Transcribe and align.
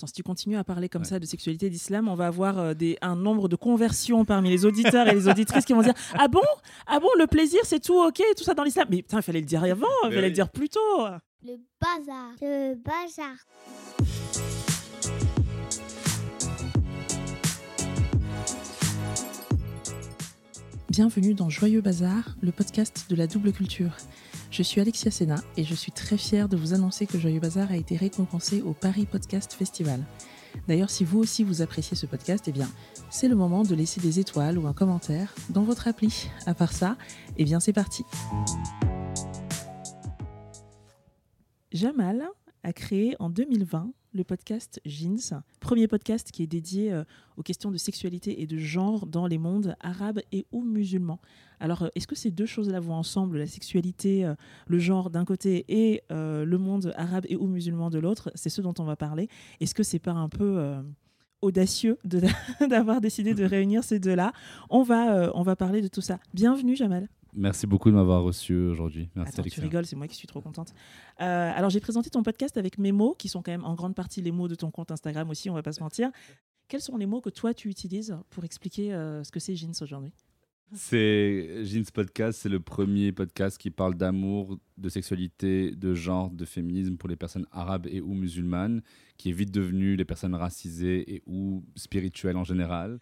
Attends, 0.00 0.06
si 0.06 0.14
tu 0.14 0.22
continues 0.22 0.56
à 0.56 0.64
parler 0.64 0.88
comme 0.88 1.04
ça 1.04 1.18
de 1.18 1.26
sexualité 1.26 1.68
d'islam, 1.68 2.08
on 2.08 2.14
va 2.14 2.28
avoir 2.28 2.58
euh, 2.58 2.72
des, 2.72 2.96
un 3.02 3.16
nombre 3.16 3.50
de 3.50 3.56
conversions 3.56 4.24
parmi 4.24 4.48
les 4.48 4.64
auditeurs 4.64 5.06
et 5.08 5.14
les 5.14 5.28
auditrices 5.28 5.66
qui 5.66 5.74
vont 5.74 5.82
dire 5.82 5.92
Ah 6.14 6.26
bon? 6.26 6.40
Ah 6.86 7.00
bon, 7.00 7.10
le 7.18 7.26
plaisir, 7.26 7.60
c'est 7.64 7.80
tout 7.80 8.00
ok, 8.00 8.22
tout 8.34 8.42
ça 8.42 8.54
dans 8.54 8.64
l'islam? 8.64 8.88
Mais 8.90 9.02
putain, 9.02 9.18
il 9.18 9.22
fallait 9.22 9.40
le 9.40 9.46
dire 9.46 9.62
avant, 9.62 9.86
il 10.04 10.14
fallait 10.14 10.28
le 10.28 10.34
dire 10.34 10.48
plus 10.48 10.70
tôt. 10.70 10.80
Le 11.42 11.58
bazar. 11.78 12.30
Le 12.40 12.76
bazar. 12.76 13.36
Bienvenue 20.88 21.34
dans 21.34 21.50
Joyeux 21.50 21.82
Bazar, 21.82 22.36
le 22.40 22.52
podcast 22.52 23.04
de 23.10 23.16
la 23.16 23.26
double 23.26 23.52
culture. 23.52 23.92
Je 24.50 24.64
suis 24.64 24.80
Alexia 24.80 25.12
Sena 25.12 25.36
et 25.56 25.62
je 25.62 25.74
suis 25.74 25.92
très 25.92 26.16
fière 26.16 26.48
de 26.48 26.56
vous 26.56 26.74
annoncer 26.74 27.06
que 27.06 27.20
Joyeux 27.20 27.38
Bazar 27.38 27.70
a 27.70 27.76
été 27.76 27.96
récompensé 27.96 28.62
au 28.62 28.72
Paris 28.72 29.06
Podcast 29.06 29.52
Festival. 29.52 30.02
D'ailleurs, 30.66 30.90
si 30.90 31.04
vous 31.04 31.20
aussi 31.20 31.44
vous 31.44 31.62
appréciez 31.62 31.96
ce 31.96 32.04
podcast, 32.06 32.46
eh 32.48 32.52
bien, 32.52 32.68
c'est 33.10 33.28
le 33.28 33.36
moment 33.36 33.62
de 33.62 33.76
laisser 33.76 34.00
des 34.00 34.18
étoiles 34.18 34.58
ou 34.58 34.66
un 34.66 34.72
commentaire 34.72 35.32
dans 35.50 35.62
votre 35.62 35.86
appli. 35.86 36.28
À 36.46 36.54
part 36.54 36.72
ça, 36.72 36.96
eh 37.36 37.44
bien, 37.44 37.60
c'est 37.60 37.72
parti. 37.72 38.04
Jamal 41.70 42.28
a 42.64 42.72
créé 42.72 43.14
en 43.20 43.30
2020 43.30 43.92
le 44.12 44.24
podcast 44.24 44.80
Jeans, 44.84 45.42
premier 45.60 45.86
podcast 45.88 46.30
qui 46.32 46.42
est 46.42 46.46
dédié 46.46 46.92
euh, 46.92 47.04
aux 47.36 47.42
questions 47.42 47.70
de 47.70 47.76
sexualité 47.76 48.42
et 48.42 48.46
de 48.46 48.58
genre 48.58 49.06
dans 49.06 49.26
les 49.26 49.38
mondes 49.38 49.76
arabes 49.80 50.20
et 50.32 50.46
ou 50.52 50.62
musulmans. 50.62 51.20
Alors, 51.60 51.82
euh, 51.82 51.88
est-ce 51.94 52.06
que 52.06 52.14
ces 52.14 52.30
deux 52.30 52.46
choses-là 52.46 52.80
vont 52.80 52.94
ensemble, 52.94 53.38
la 53.38 53.46
sexualité, 53.46 54.24
euh, 54.24 54.34
le 54.66 54.78
genre 54.78 55.10
d'un 55.10 55.24
côté 55.24 55.64
et 55.68 56.02
le 56.10 56.56
monde 56.56 56.92
arabe 56.96 57.24
et 57.28 57.36
ou 57.36 57.46
musulman 57.46 57.90
de 57.90 57.98
l'autre? 57.98 58.30
C'est 58.34 58.50
ce 58.50 58.60
dont 58.60 58.74
on 58.78 58.84
va 58.84 58.96
parler. 58.96 59.28
Est-ce 59.60 59.74
que 59.74 59.82
c'est 59.82 59.98
pas 59.98 60.12
un 60.12 60.28
peu 60.28 60.74
audacieux 61.40 61.98
d'avoir 62.68 63.00
décidé 63.00 63.34
de 63.34 63.44
réunir 63.46 63.84
ces 63.84 64.00
deux-là? 64.00 64.32
On 64.70 64.82
va, 64.82 65.30
on 65.34 65.42
va 65.42 65.56
parler 65.56 65.82
de 65.82 65.88
tout 65.88 66.00
ça. 66.00 66.18
Bienvenue 66.34 66.76
Jamal. 66.76 67.08
Merci 67.34 67.66
beaucoup 67.66 67.90
de 67.90 67.94
m'avoir 67.94 68.22
reçu 68.22 68.54
aujourd'hui. 68.54 69.08
Merci 69.14 69.40
Attends, 69.40 69.48
tu 69.48 69.60
rigoles, 69.60 69.86
c'est 69.86 69.96
moi 69.96 70.08
qui 70.08 70.16
suis 70.16 70.26
trop 70.26 70.40
contente. 70.40 70.72
Euh, 71.20 71.52
alors 71.54 71.70
j'ai 71.70 71.80
présenté 71.80 72.10
ton 72.10 72.22
podcast 72.22 72.56
avec 72.56 72.78
mes 72.78 72.92
mots, 72.92 73.14
qui 73.18 73.28
sont 73.28 73.42
quand 73.42 73.52
même 73.52 73.64
en 73.64 73.74
grande 73.74 73.94
partie 73.94 74.20
les 74.22 74.32
mots 74.32 74.48
de 74.48 74.54
ton 74.54 74.70
compte 74.70 74.90
Instagram 74.90 75.28
aussi, 75.30 75.50
on 75.50 75.54
va 75.54 75.62
pas 75.62 75.72
se 75.72 75.80
mentir. 75.80 76.10
Quels 76.68 76.80
sont 76.80 76.96
les 76.96 77.06
mots 77.06 77.20
que 77.20 77.30
toi 77.30 77.54
tu 77.54 77.68
utilises 77.68 78.16
pour 78.30 78.44
expliquer 78.44 78.92
euh, 78.94 79.24
ce 79.24 79.32
que 79.32 79.40
c'est 79.40 79.56
Jeans 79.56 79.74
aujourd'hui? 79.80 80.12
C'est 80.72 81.64
Jeans 81.64 81.84
Podcast, 81.92 82.38
c'est 82.42 82.48
le 82.48 82.60
premier 82.60 83.10
podcast 83.10 83.58
qui 83.58 83.72
parle 83.72 83.96
d'amour, 83.96 84.56
de 84.78 84.88
sexualité, 84.88 85.72
de 85.72 85.94
genre, 85.94 86.30
de 86.30 86.44
féminisme 86.44 86.96
pour 86.96 87.08
les 87.08 87.16
personnes 87.16 87.46
arabes 87.50 87.88
et 87.90 88.00
ou 88.00 88.14
musulmanes, 88.14 88.80
qui 89.16 89.30
est 89.30 89.32
vite 89.32 89.50
devenu 89.50 89.96
les 89.96 90.04
personnes 90.04 90.34
racisées 90.36 91.12
et 91.12 91.22
ou 91.26 91.64
spirituelles 91.74 92.36
en 92.36 92.44
général. 92.44 93.00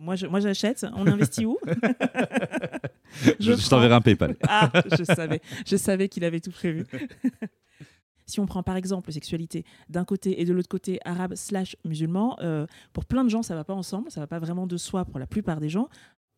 Moi, 0.00 0.16
j'achète. 0.16 0.84
On 0.94 1.06
investit 1.06 1.46
où? 1.46 1.58
Je, 3.40 3.54
je 3.54 3.68
t'enverrai 3.68 3.94
un 3.94 4.00
PayPal. 4.00 4.36
Ah, 4.48 4.70
je 4.98 5.04
savais. 5.04 5.40
Je 5.66 5.76
savais 5.76 6.08
qu'il 6.08 6.24
avait 6.24 6.40
tout 6.40 6.50
prévu. 6.50 6.84
si 8.26 8.40
on 8.40 8.46
prend 8.46 8.62
par 8.62 8.76
exemple 8.76 9.12
sexualité 9.12 9.64
d'un 9.88 10.04
côté 10.04 10.40
et 10.40 10.44
de 10.44 10.52
l'autre 10.52 10.68
côté 10.68 10.98
arabe 11.04 11.34
slash 11.34 11.76
musulman, 11.84 12.36
euh, 12.40 12.66
pour 12.92 13.04
plein 13.04 13.24
de 13.24 13.30
gens, 13.30 13.42
ça 13.42 13.54
va 13.54 13.64
pas 13.64 13.74
ensemble, 13.74 14.10
ça 14.10 14.20
va 14.20 14.26
pas 14.26 14.38
vraiment 14.38 14.66
de 14.66 14.76
soi 14.76 15.04
pour 15.04 15.18
la 15.18 15.26
plupart 15.26 15.60
des 15.60 15.68
gens. 15.68 15.88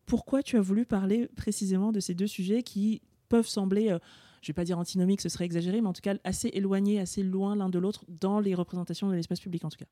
Pourquoi 0.05 0.43
tu 0.43 0.57
as 0.57 0.61
voulu 0.61 0.85
parler 0.85 1.27
précisément 1.35 1.91
de 1.91 1.99
ces 1.99 2.13
deux 2.13 2.27
sujets 2.27 2.63
qui 2.63 3.01
peuvent 3.27 3.47
sembler, 3.47 3.89
euh, 3.89 3.99
je 4.41 4.47
vais 4.47 4.53
pas 4.55 4.63
dire 4.63 4.79
antinomiques, 4.79 5.21
ce 5.21 5.29
serait 5.29 5.45
exagéré, 5.45 5.81
mais 5.81 5.87
en 5.87 5.93
tout 5.93 6.01
cas 6.01 6.15
assez 6.23 6.49
éloignés, 6.53 6.99
assez 6.99 7.23
loin 7.23 7.55
l'un 7.55 7.69
de 7.69 7.79
l'autre 7.79 8.05
dans 8.07 8.39
les 8.39 8.55
représentations 8.55 9.09
de 9.09 9.15
l'espace 9.15 9.39
public 9.39 9.65
en 9.65 9.69
tout 9.69 9.77
cas? 9.77 9.85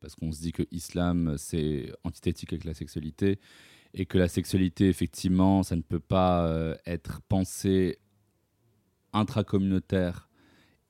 Parce 0.00 0.14
qu'on 0.14 0.30
se 0.30 0.40
dit 0.40 0.52
que 0.52 0.62
l'islam, 0.70 1.36
c'est 1.38 1.90
antithétique 2.04 2.52
avec 2.52 2.64
la 2.64 2.74
sexualité, 2.74 3.40
et 3.94 4.06
que 4.06 4.18
la 4.18 4.28
sexualité, 4.28 4.88
effectivement, 4.88 5.62
ça 5.62 5.76
ne 5.76 5.82
peut 5.82 6.00
pas 6.00 6.46
euh, 6.46 6.74
être 6.86 7.20
pensé 7.22 7.98
intracommunautaire 9.12 10.28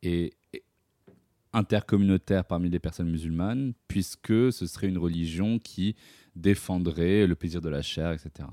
et, 0.03 0.35
intercommunautaire 1.53 2.45
parmi 2.45 2.69
les 2.69 2.79
personnes 2.79 3.11
musulmanes, 3.11 3.73
puisque 3.89 4.53
ce 4.53 4.67
serait 4.67 4.89
une 4.89 4.99
religion 4.99 5.59
qui 5.59 5.97
défendrait 6.35 7.27
le 7.27 7.35
plaisir 7.35 7.63
de 7.63 7.71
la 7.71 7.81
chair, 7.81 8.13
etc. 8.13 8.49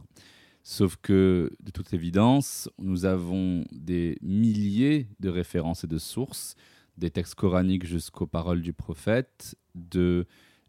Sauf 0.63 0.95
que, 1.01 1.51
de 1.61 1.71
toute 1.71 1.93
évidence, 1.93 2.69
nous 2.77 3.03
avons 3.03 3.65
des 3.73 4.17
milliers 4.21 5.09
de 5.19 5.27
références 5.27 5.83
et 5.83 5.87
de 5.87 5.97
sources, 5.97 6.55
des 6.97 7.09
textes 7.09 7.35
coraniques 7.35 7.85
jusqu'aux 7.85 8.27
paroles 8.27 8.61
du 8.61 8.71
prophète, 8.71 9.55
de 9.75 10.25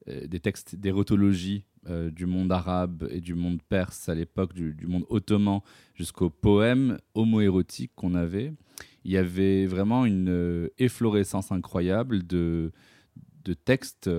euh, 0.08 0.26
des 0.26 0.40
textes 0.40 0.74
d'érotologie 0.74 1.64
euh, 1.88 2.10
du 2.10 2.26
monde 2.26 2.52
arabe 2.52 3.08
et 3.10 3.20
du 3.20 3.34
monde 3.34 3.60
perse 3.68 4.08
à 4.08 4.14
l'époque, 4.14 4.54
du, 4.54 4.86
monde 4.86 5.04
ottoman, 5.08 5.60
jusqu'aux 5.94 6.30
poèmes 6.30 6.98
homoérotiques 7.14 7.92
qu'on 7.94 8.14
avait. 8.14 8.52
Il 9.04 9.12
y 9.12 9.16
avait 9.16 9.66
vraiment 9.66 10.06
une 10.06 10.28
euh, 10.28 10.68
efflorescence 10.78 11.52
incroyable 11.52 12.26
de, 12.26 12.72
de 13.44 13.54
textes 13.54 14.10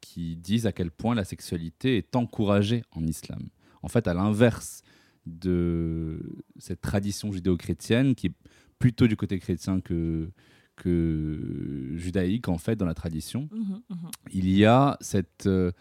qui 0.00 0.36
disent 0.36 0.66
à 0.66 0.72
quel 0.72 0.90
point 0.90 1.14
la 1.14 1.24
sexualité 1.24 1.96
est 1.96 2.14
encouragée 2.16 2.82
en 2.92 3.04
islam. 3.06 3.48
En 3.82 3.88
fait, 3.88 4.06
à 4.06 4.14
l'inverse 4.14 4.82
de 5.26 6.20
cette 6.58 6.80
tradition 6.80 7.32
judéo-chrétienne 7.32 8.14
qui 8.14 8.28
est 8.28 8.34
plutôt 8.78 9.06
du 9.06 9.16
côté 9.16 9.38
chrétien 9.38 9.80
que, 9.80 10.30
que 10.76 11.92
judaïque, 11.94 12.48
en 12.48 12.58
fait, 12.58 12.76
dans 12.76 12.86
la 12.86 12.94
tradition. 12.94 13.48
Mmh 13.52 13.94
mmh 13.94 14.10
Il 14.32 14.50
y 14.50 14.64
a 14.64 14.96
cette 15.00 15.46
euh, 15.46 15.70
euh, 15.70 15.72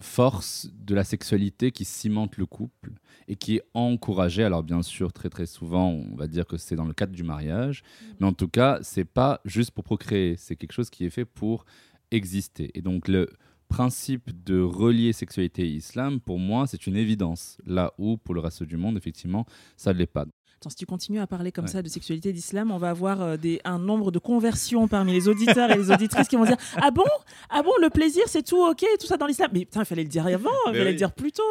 force 0.00 0.68
de 0.72 0.94
la 0.94 1.04
sexualité 1.04 1.70
qui 1.70 1.84
cimente 1.84 2.36
le 2.36 2.46
couple 2.46 2.92
et 3.28 3.36
qui 3.36 3.56
est 3.56 3.62
encouragée. 3.74 4.42
Alors, 4.42 4.62
bien 4.62 4.82
sûr, 4.82 5.12
très 5.12 5.28
très 5.28 5.46
souvent, 5.46 5.90
on 5.90 6.16
va 6.16 6.26
dire 6.26 6.46
que 6.46 6.56
c'est 6.56 6.76
dans 6.76 6.86
le 6.86 6.94
cadre 6.94 7.12
du 7.12 7.22
mariage, 7.22 7.82
mmh. 7.82 8.06
mais 8.20 8.26
en 8.26 8.32
tout 8.32 8.48
cas, 8.48 8.78
c'est 8.82 9.04
pas 9.04 9.40
juste 9.44 9.70
pour 9.72 9.84
procréer, 9.84 10.36
c'est 10.36 10.56
quelque 10.56 10.72
chose 10.72 10.90
qui 10.90 11.04
est 11.04 11.10
fait 11.10 11.24
pour 11.24 11.64
exister. 12.10 12.70
Et 12.74 12.82
donc, 12.82 13.08
le 13.08 13.28
principe 13.68 14.30
de 14.44 14.60
relier 14.60 15.12
sexualité 15.12 15.62
et 15.62 15.70
islam, 15.70 16.20
pour 16.20 16.38
moi, 16.38 16.66
c'est 16.66 16.86
une 16.86 16.96
évidence. 16.96 17.58
Là 17.64 17.92
où, 17.98 18.16
pour 18.16 18.34
le 18.34 18.40
reste 18.40 18.64
du 18.64 18.76
monde, 18.76 18.96
effectivement, 18.96 19.46
ça 19.76 19.92
ne 19.92 19.98
l'est 19.98 20.06
pas 20.06 20.26
si 20.68 20.76
tu 20.76 20.86
continues 20.86 21.20
à 21.20 21.26
parler 21.26 21.52
comme 21.52 21.66
ça 21.66 21.80
de 21.80 21.88
sexualité 21.88 22.32
d'islam, 22.32 22.70
on 22.70 22.78
va 22.78 22.90
avoir 22.90 23.22
euh, 23.22 23.36
des, 23.38 23.60
un 23.64 23.78
nombre 23.78 24.10
de 24.10 24.18
conversions 24.18 24.88
parmi 24.88 25.12
les 25.12 25.28
auditeurs 25.28 25.70
et 25.70 25.76
les 25.78 25.90
auditrices 25.90 26.28
qui 26.28 26.36
vont 26.36 26.44
dire 26.44 26.58
Ah 26.76 26.90
bon? 26.90 27.06
Ah 27.48 27.62
bon, 27.62 27.72
le 27.80 27.88
plaisir, 27.88 28.24
c'est 28.26 28.42
tout 28.42 28.62
ok, 28.62 28.84
tout 29.00 29.06
ça 29.06 29.16
dans 29.16 29.26
l'islam? 29.26 29.50
Mais 29.54 29.60
putain, 29.60 29.80
il 29.80 29.86
fallait 29.86 30.02
le 30.02 30.08
dire 30.08 30.26
avant, 30.26 30.50
il 30.66 30.76
fallait 30.76 30.92
le 30.92 30.98
dire 30.98 31.12
plus 31.12 31.32
tôt. 31.32 31.42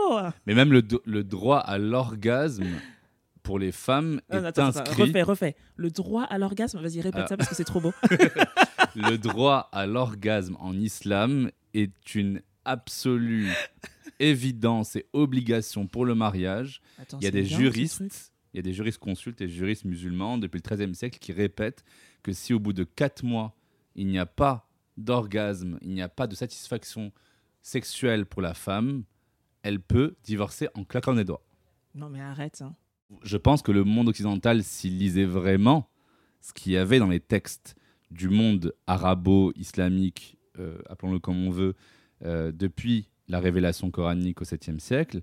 Mais 0.46 0.54
même 0.54 0.72
le, 0.72 0.84
le 1.06 1.24
droit 1.24 1.58
à 1.58 1.80
l'orgasme 1.80 2.66
pour 3.42 3.58
les 3.58 3.72
femmes 3.72 4.22
ah, 4.30 4.38
est 4.38 4.60
inscrit. 4.60 5.02
refais, 5.02 5.24
refais. 5.24 5.56
Le 5.76 5.90
droit 5.90 6.24
à 6.24 6.38
l'orgasme, 6.38 6.80
vas-y, 6.80 7.02
répète 7.02 7.30
ça 7.30 7.36
parce 7.38 7.50
que 7.50 7.56
c'est 7.56 7.64
trop 7.64 7.82
beau. 7.82 7.94
le 8.96 9.18
droit 9.18 9.70
à 9.72 9.88
l'orgasme 9.88 10.56
en 10.60 10.74
islam 10.78 11.50
est 11.74 12.14
une 12.14 12.42
absolue 12.66 13.50
évidence 14.20 14.96
et 14.96 15.08
obligation 15.14 15.88
pour 15.88 16.06
le 16.06 16.14
mariage. 16.14 16.82
il 17.14 17.24
y 17.24 17.28
a 17.28 17.32
des 17.32 17.46
juristes 17.46 18.32
il 18.54 18.58
y 18.58 18.60
a 18.60 18.64
des 18.64 18.74
juristes 18.74 19.00
consultes 19.00 19.42
et 19.42 19.48
juristes 19.48 19.86
musulmans 19.86 20.38
depuis 20.38 20.62
le 20.64 20.76
XIIIe 20.76 20.96
siècle 20.96 21.20
qui 21.20 21.32
répètent 21.32 21.84
que 22.24 22.34
si 22.34 22.54
au 22.54 22.60
bout 22.60 22.74
de 22.74 22.84
quatre 22.84 23.24
mois, 23.24 23.56
il 23.96 24.08
n'y 24.08 24.20
a 24.20 24.26
pas 24.26 24.70
d'orgasme, 24.98 25.78
il 25.82 25.92
n'y 25.92 26.02
a 26.02 26.10
pas 26.10 26.28
de 26.28 26.36
satisfaction 26.36 27.12
sexuelle 27.62 28.26
pour 28.26 28.42
la 28.42 28.54
femme, 28.54 29.04
elle 29.62 29.80
peut 29.80 30.16
divorcer 30.24 30.68
en 30.74 30.84
claquant 30.84 31.14
des 31.14 31.26
doigts. 31.26 31.44
Non 31.96 32.10
mais 32.10 32.22
arrête. 32.22 32.62
Hein. 32.62 32.76
Je 33.24 33.38
pense 33.38 33.62
que 33.62 33.72
le 33.72 33.84
monde 33.84 34.10
occidental, 34.10 34.64
s'il 34.64 34.98
lisait 34.98 35.26
vraiment 35.26 35.90
ce 36.42 36.54
qu'il 36.54 36.72
y 36.72 36.78
avait 36.78 37.00
dans 37.00 37.08
les 37.08 37.20
textes 37.20 37.76
du 38.12 38.30
monde 38.30 38.74
arabo-islamique, 38.88 40.38
euh, 40.58 40.80
appelons-le 40.88 41.20
comme 41.20 41.46
on 41.46 41.52
veut, 41.52 41.76
euh, 42.24 42.52
depuis 42.52 43.10
la 43.28 43.40
révélation 43.40 43.92
coranique 43.92 44.42
au 44.42 44.46
7e 44.46 44.80
siècle, 44.80 45.22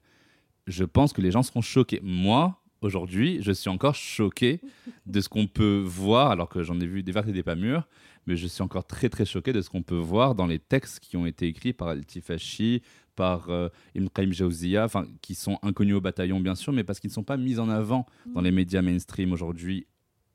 je 0.66 0.84
pense 0.84 1.12
que 1.12 1.20
les 1.20 1.30
gens 1.30 1.42
seront 1.42 1.60
choqués. 1.60 2.00
Moi, 2.02 2.60
aujourd'hui, 2.82 3.38
je 3.42 3.52
suis 3.52 3.70
encore 3.70 3.94
choqué 3.94 4.60
de 5.06 5.20
ce 5.20 5.28
qu'on 5.28 5.46
peut 5.46 5.82
voir, 5.84 6.30
alors 6.30 6.48
que 6.48 6.62
j'en 6.62 6.78
ai 6.80 6.86
vu 6.86 7.02
des 7.02 7.12
vertes 7.12 7.28
et 7.28 7.32
des 7.32 7.42
pas 7.42 7.54
mûres, 7.54 7.86
mais 8.26 8.36
je 8.36 8.46
suis 8.46 8.62
encore 8.62 8.86
très 8.86 9.08
très 9.08 9.24
choqué 9.24 9.52
de 9.52 9.60
ce 9.60 9.70
qu'on 9.70 9.82
peut 9.82 9.96
voir 9.96 10.34
dans 10.34 10.46
les 10.46 10.58
textes 10.58 11.00
qui 11.00 11.16
ont 11.16 11.26
été 11.26 11.46
écrits 11.46 11.72
par 11.72 11.88
Al-Tifashi, 11.88 12.82
par 13.14 13.48
euh, 13.48 13.68
Ibn 13.94 14.08
Qayyim 14.08 14.32
Jawziya, 14.32 14.88
qui 15.22 15.34
sont 15.34 15.58
inconnus 15.62 15.96
au 15.96 16.00
bataillon 16.00 16.40
bien 16.40 16.54
sûr, 16.54 16.72
mais 16.72 16.84
parce 16.84 17.00
qu'ils 17.00 17.10
ne 17.10 17.14
sont 17.14 17.24
pas 17.24 17.36
mis 17.36 17.58
en 17.58 17.68
avant 17.68 18.06
dans 18.34 18.40
les 18.40 18.50
médias 18.50 18.82
mainstream 18.82 19.32
aujourd'hui, 19.32 19.86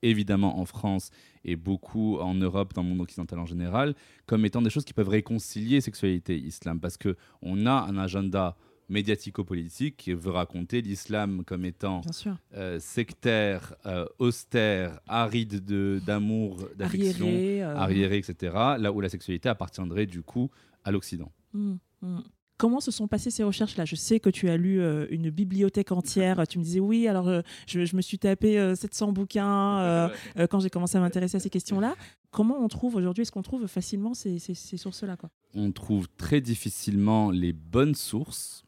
évidemment 0.02 0.60
en 0.60 0.66
France 0.66 1.12
et 1.44 1.56
beaucoup 1.56 2.18
en 2.18 2.34
Europe, 2.34 2.74
dans 2.74 2.84
le 2.84 2.90
monde 2.90 3.02
occidental 3.02 3.40
en 3.40 3.46
général, 3.46 3.96
comme 4.26 4.46
étant 4.46 4.62
des 4.62 4.70
choses 4.70 4.86
qui 4.86 4.94
peuvent 4.94 5.10
réconcilier 5.10 5.82
sexualité 5.82 6.36
et 6.36 6.40
islam, 6.40 6.80
parce 6.80 6.98
qu'on 6.98 7.66
a 7.66 7.72
un 7.72 7.98
agenda 7.98 8.58
médiatico-politique 8.92 9.98
qui 9.98 10.14
veut 10.14 10.32
raconter 10.32 10.82
l'islam 10.82 11.44
comme 11.46 11.66
étant 11.66 12.02
euh, 12.56 12.80
sectaire, 12.80 13.74
euh, 13.86 14.06
austère, 14.20 15.00
aride 15.08 15.64
de- 15.66 16.02
d'amour, 16.06 16.58
d'affection, 16.76 17.26
Arriéré. 17.28 17.64
euh, 17.64 17.76
arriéré, 17.76 18.18
etc. 18.18 18.54
Là 18.78 18.92
où 18.92 19.02
la 19.02 19.10
sexualité 19.10 19.50
appartiendrait 19.50 20.06
du 20.06 20.22
coup 20.24 20.50
à 20.84 20.92
l'Occident. 20.92 21.32
Mm, 21.54 21.74
mm. 22.02 22.20
Comment 22.58 22.80
se 22.80 22.92
sont 22.92 23.08
passées 23.08 23.32
ces 23.32 23.42
recherches-là 23.44 23.86
Je 23.86 23.96
sais 23.96 24.20
que 24.20 24.30
tu 24.30 24.48
as 24.48 24.56
lu 24.56 24.80
une 25.10 25.32
bibliothèque 25.32 25.92
entière. 25.92 26.44
Tu 26.48 26.60
me 26.60 26.64
disais 26.64 26.80
oui, 26.80 27.08
alors 27.08 27.28
je, 27.66 27.86
je 27.86 27.96
me 27.96 28.02
suis 28.04 28.20
tapé 28.20 28.60
euh, 28.60 28.76
700 28.76 29.14
bouquins 29.14 30.12
quand 30.50 30.60
j'ai 30.60 30.70
commencé 30.70 30.96
à 30.98 31.02
m'intéresser 31.02 31.38
à 31.38 31.40
ces 31.40 31.50
questions-là. 31.50 31.96
Comment 32.30 32.64
on 32.64 32.68
trouve 32.68 32.96
aujourd'hui 32.96 33.24
Est-ce 33.24 33.32
qu'on 33.32 33.42
trouve 33.42 33.66
facilement 33.66 34.14
ces, 34.14 34.38
ces- 34.38 34.54
ces 34.54 34.78
sources-là 34.78 35.18
on 35.54 35.72
trouve 35.74 36.08
très 36.18 36.40
difficilement 36.40 37.30
les 37.32 37.52
bonnes 37.52 37.94
sources 37.96 38.64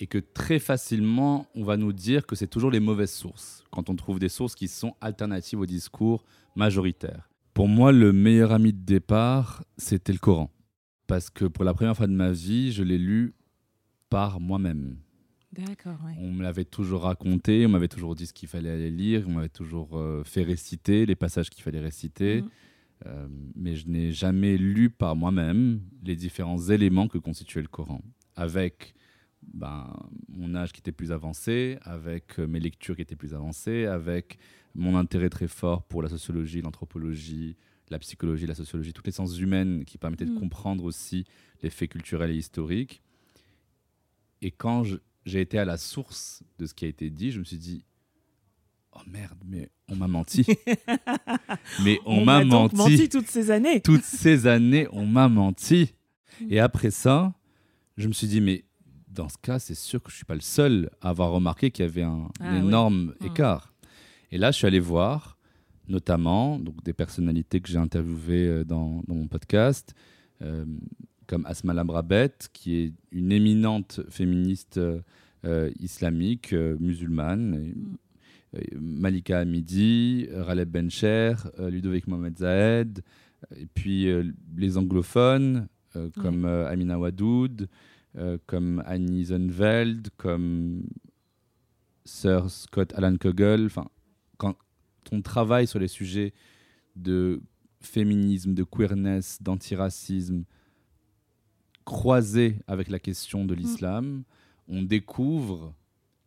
et 0.00 0.06
que 0.06 0.18
très 0.18 0.58
facilement, 0.58 1.46
on 1.54 1.62
va 1.62 1.76
nous 1.76 1.92
dire 1.92 2.26
que 2.26 2.34
c'est 2.34 2.46
toujours 2.46 2.70
les 2.70 2.80
mauvaises 2.80 3.12
sources 3.12 3.62
quand 3.70 3.90
on 3.90 3.96
trouve 3.96 4.18
des 4.18 4.30
sources 4.30 4.54
qui 4.54 4.66
sont 4.66 4.94
alternatives 5.02 5.60
au 5.60 5.66
discours 5.66 6.24
majoritaire. 6.56 7.28
Pour 7.52 7.68
moi, 7.68 7.92
le 7.92 8.12
meilleur 8.12 8.52
ami 8.52 8.72
de 8.72 8.82
départ, 8.82 9.62
c'était 9.76 10.14
le 10.14 10.18
Coran. 10.18 10.50
Parce 11.06 11.28
que 11.28 11.44
pour 11.44 11.64
la 11.64 11.74
première 11.74 11.96
fois 11.96 12.06
de 12.06 12.12
ma 12.12 12.32
vie, 12.32 12.72
je 12.72 12.82
l'ai 12.82 12.96
lu 12.96 13.34
par 14.08 14.40
moi-même. 14.40 14.96
D'accord, 15.52 15.98
ouais. 16.06 16.14
On 16.18 16.30
me 16.30 16.42
l'avait 16.42 16.64
toujours 16.64 17.02
raconté, 17.02 17.66
on 17.66 17.68
m'avait 17.68 17.88
toujours 17.88 18.14
dit 18.14 18.26
ce 18.26 18.32
qu'il 18.32 18.48
fallait 18.48 18.70
aller 18.70 18.90
lire, 18.90 19.24
on 19.26 19.32
m'avait 19.32 19.48
toujours 19.48 19.98
euh, 19.98 20.22
fait 20.24 20.44
réciter 20.44 21.04
les 21.04 21.16
passages 21.16 21.50
qu'il 21.50 21.62
fallait 21.62 21.80
réciter. 21.80 22.42
Mm. 22.42 22.50
Euh, 23.06 23.28
mais 23.56 23.76
je 23.76 23.88
n'ai 23.88 24.12
jamais 24.12 24.56
lu 24.56 24.88
par 24.88 25.16
moi-même 25.16 25.80
les 26.04 26.16
différents 26.16 26.60
éléments 26.68 27.08
que 27.08 27.18
constituait 27.18 27.62
le 27.62 27.68
Coran, 27.68 28.00
avec 28.36 28.94
ben, 29.42 29.92
mon 30.28 30.54
âge 30.54 30.72
qui 30.72 30.80
était 30.80 30.92
plus 30.92 31.12
avancé, 31.12 31.78
avec 31.82 32.38
euh, 32.38 32.46
mes 32.46 32.60
lectures 32.60 32.96
qui 32.96 33.02
étaient 33.02 33.16
plus 33.16 33.34
avancées, 33.34 33.86
avec 33.86 34.38
mon 34.74 34.96
intérêt 34.96 35.30
très 35.30 35.48
fort 35.48 35.82
pour 35.82 36.02
la 36.02 36.08
sociologie, 36.08 36.62
l'anthropologie, 36.62 37.56
la 37.90 37.98
psychologie, 37.98 38.46
la 38.46 38.54
sociologie, 38.54 38.92
toutes 38.92 39.06
les 39.06 39.12
sciences 39.12 39.38
humaines 39.38 39.84
qui 39.84 39.98
permettaient 39.98 40.24
de 40.24 40.30
Mm. 40.30 40.38
comprendre 40.40 40.84
aussi 40.84 41.24
les 41.62 41.70
faits 41.70 41.90
culturels 41.90 42.30
et 42.30 42.36
historiques. 42.36 43.02
Et 44.42 44.50
quand 44.50 44.84
j'ai 45.26 45.40
été 45.40 45.58
à 45.58 45.64
la 45.64 45.76
source 45.76 46.42
de 46.58 46.66
ce 46.66 46.74
qui 46.74 46.84
a 46.84 46.88
été 46.88 47.10
dit, 47.10 47.32
je 47.32 47.40
me 47.40 47.44
suis 47.44 47.58
dit, 47.58 47.84
oh 48.92 49.00
merde, 49.06 49.38
mais 49.44 49.70
on 49.88 49.96
m'a 49.96 50.06
menti. 50.08 50.46
mais 51.84 51.98
on, 52.06 52.24
m'a 52.24 52.44
donc 52.44 52.72
menti. 52.72 52.92
menti 52.92 53.08
toutes 53.08 53.28
ces 53.28 53.50
années. 53.50 53.80
Toutes 53.80 54.04
ces 54.04 54.46
années, 54.46 54.86
on 54.92 55.06
m'a 55.06 55.28
menti. 55.28 55.92
Mm. 56.40 56.46
Et 56.52 56.60
après 56.60 56.90
ça, 56.90 57.34
je 57.96 58.06
me 58.08 58.12
suis 58.12 58.28
dit, 58.28 58.40
mais 58.40 58.64
dans 59.12 59.28
ce 59.28 59.36
cas, 59.40 59.58
c'est 59.58 59.74
sûr 59.74 60.02
que 60.02 60.10
je 60.10 60.16
suis 60.16 60.24
pas 60.24 60.34
le 60.34 60.40
seul 60.40 60.90
à 61.00 61.10
avoir 61.10 61.32
remarqué 61.32 61.70
qu'il 61.70 61.84
y 61.84 61.88
avait 61.88 62.02
un, 62.02 62.28
Ah 62.40 62.56
énorme 62.58 63.14
Mm. 63.20 63.26
écart. 63.26 63.72
Et 64.32 64.38
là, 64.38 64.50
je 64.52 64.56
suis 64.58 64.66
allé 64.66 64.80
voir, 64.80 65.36
notamment 65.88 66.58
donc, 66.58 66.82
des 66.84 66.92
personnalités 66.92 67.60
que 67.60 67.68
j'ai 67.68 67.78
interviewées 67.78 68.46
euh, 68.46 68.64
dans, 68.64 69.02
dans 69.08 69.14
mon 69.14 69.26
podcast, 69.26 69.94
euh, 70.42 70.64
comme 71.26 71.44
Asma 71.46 71.74
Labrabet, 71.74 72.32
qui 72.52 72.76
est 72.76 72.92
une 73.12 73.32
éminente 73.32 74.00
féministe 74.08 74.78
euh, 75.44 75.70
islamique, 75.80 76.52
euh, 76.52 76.76
musulmane, 76.78 77.54
et- 77.54 77.74
Mm. 77.78 77.96
euh, 78.56 78.60
Malika 78.80 79.38
Hamidi, 79.40 80.28
Raleb 80.32 80.70
Bencher, 80.70 81.34
Ludovic 81.58 82.06
Mohamed 82.08 82.38
Zahed, 82.38 83.00
et 83.56 83.66
puis 83.66 84.06
les 84.56 84.76
anglophones, 84.76 85.66
comme 86.16 86.44
Amina 86.44 86.98
Wadoud, 86.98 87.68
comme 88.46 88.82
Annie 88.86 89.26
Zunveld, 89.26 90.08
comme 90.16 90.84
Sir 92.04 92.50
Scott 92.50 92.92
Alan 92.94 93.16
Kogel. 93.16 93.66
Enfin, 93.66 93.88
quand 94.36 94.56
on 95.12 95.22
travaille 95.22 95.66
sur 95.66 95.78
les 95.78 95.88
sujets 95.88 96.32
de 96.96 97.42
féminisme, 97.80 98.54
de 98.54 98.64
queerness, 98.64 99.42
d'antiracisme, 99.42 100.44
croisés 101.84 102.58
avec 102.66 102.88
la 102.88 102.98
question 102.98 103.44
de 103.44 103.54
l'islam, 103.54 104.24
on 104.68 104.82
découvre 104.82 105.74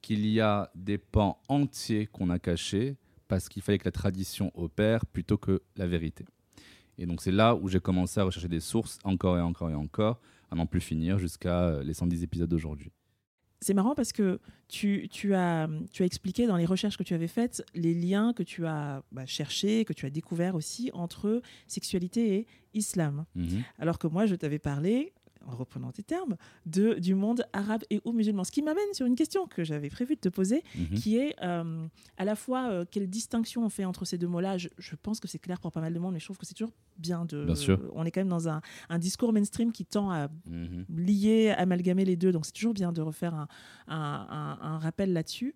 qu'il 0.02 0.26
y 0.26 0.42
a 0.42 0.72
des 0.76 0.98
pans 0.98 1.40
entiers 1.48 2.08
qu'on 2.08 2.30
a 2.30 2.40
cachés 2.40 2.98
parce 3.28 3.48
qu'il 3.48 3.62
fallait 3.62 3.78
que 3.78 3.86
la 3.86 3.92
tradition 3.92 4.52
opère 4.56 5.06
plutôt 5.06 5.38
que 5.38 5.62
la 5.78 5.88
vérité. 5.88 6.26
Et 6.98 7.06
donc 7.06 7.22
c'est 7.22 7.32
là 7.32 7.56
où 7.56 7.68
j'ai 7.70 7.80
commencé 7.80 8.20
à 8.20 8.24
rechercher 8.24 8.50
des 8.50 8.60
sources 8.60 9.00
encore 9.04 9.38
et 9.38 9.42
encore 9.42 9.70
et 9.70 9.76
encore, 9.76 10.20
à 10.54 10.56
n'en 10.56 10.68
plus 10.68 10.82
finir 10.82 11.18
jusqu'à 11.18 11.64
euh, 11.64 11.84
les 11.84 11.94
110 11.94 12.24
épisodes 12.24 12.50
d'aujourd'hui. 12.50 12.92
C'est 13.60 13.74
marrant 13.74 13.96
parce 13.96 14.12
que 14.12 14.40
tu, 14.68 15.08
tu 15.10 15.34
as, 15.34 15.70
tu 15.92 16.04
as 16.04 16.06
expliqué 16.06 16.48
dans 16.48 16.58
les 16.58 16.66
recherches 16.66 16.98
que 16.98 17.04
tu 17.04 17.14
avais 17.14 17.28
faites 17.28 17.66
les 17.74 17.94
liens 17.94 18.34
que 18.34 18.44
tu 18.44 18.68
as 18.68 19.04
bah, 19.12 19.26
cherchés, 19.26 19.86
que 19.86 19.94
tu 19.94 20.06
as 20.06 20.10
découverts 20.10 20.56
aussi 20.56 20.92
entre 20.94 21.42
sexualité 21.66 22.36
et 22.36 22.48
islam. 22.74 23.26
Mhm. 23.36 23.64
Alors 23.80 24.00
que 24.00 24.08
moi, 24.08 24.26
je 24.26 24.36
t'avais 24.36 24.60
parlé, 24.60 25.14
en 25.46 25.56
reprenant 25.56 25.92
tes 25.92 26.04
termes, 26.04 26.36
de, 26.66 26.94
du 26.96 27.16
monde 27.16 27.46
arabe 27.54 27.84
et 27.90 28.00
ou 28.06 28.12
musulman. 28.14 28.44
Ce 28.44 28.52
qui 28.52 28.62
m'amène 28.62 28.94
sur 28.94 29.06
une 29.06 29.16
question 29.16 29.46
que 29.48 29.64
j'avais 29.64 29.90
prévu 29.90 30.16
de 30.16 30.20
te 30.22 30.30
poser, 30.30 30.64
Mhm. 30.76 30.98
qui 30.98 31.18
est 31.18 31.36
euh, 31.44 31.86
à 32.18 32.26
la 32.26 32.36
fois 32.36 32.70
euh, 32.72 32.86
quelle 32.90 33.10
distinction 33.10 33.64
on 33.66 33.70
fait 33.70 33.86
entre 33.86 34.06
ces 34.06 34.18
deux 34.18 34.28
mots-là. 34.28 34.58
Je, 34.58 34.70
je 34.78 34.96
pense 34.96 35.20
que 35.20 35.28
c'est 35.28 35.40
clair 35.40 35.60
pour 35.60 35.72
pas 35.72 35.82
mal 35.82 35.94
de 35.94 36.00
monde, 36.00 36.14
mais 36.14 36.20
je 36.20 36.26
trouve 36.26 36.38
que 36.38 36.46
c'est 36.46 36.54
toujours 36.54 36.74
bien 36.98 37.26
de. 37.26 37.46
Bien 37.46 37.56
sûr. 37.56 37.80
on 37.94 38.06
est 38.06 38.12
quand 38.12 38.22
même 38.22 38.30
dans 38.30 38.48
un, 38.48 38.62
un 38.90 39.00
discours 39.00 39.34
mainstream 39.34 39.72
qui 39.72 39.86
tend 39.86 40.10
à 40.12 40.30
Mhm. 40.50 40.86
lier, 40.90 41.50
amalgamer 41.58 42.06
les 42.06 42.16
deux, 42.16 42.32
donc 42.32 42.46
c'est 42.46 42.54
toujours 42.54 42.74
bien 42.74 42.92
de 42.92 43.02
refaire 43.02 43.34
un, 43.34 43.48
un- 43.88 44.28
un- 44.30 44.60
un 44.62 44.78
rappel 44.80 45.14
là-dessus. 45.14 45.56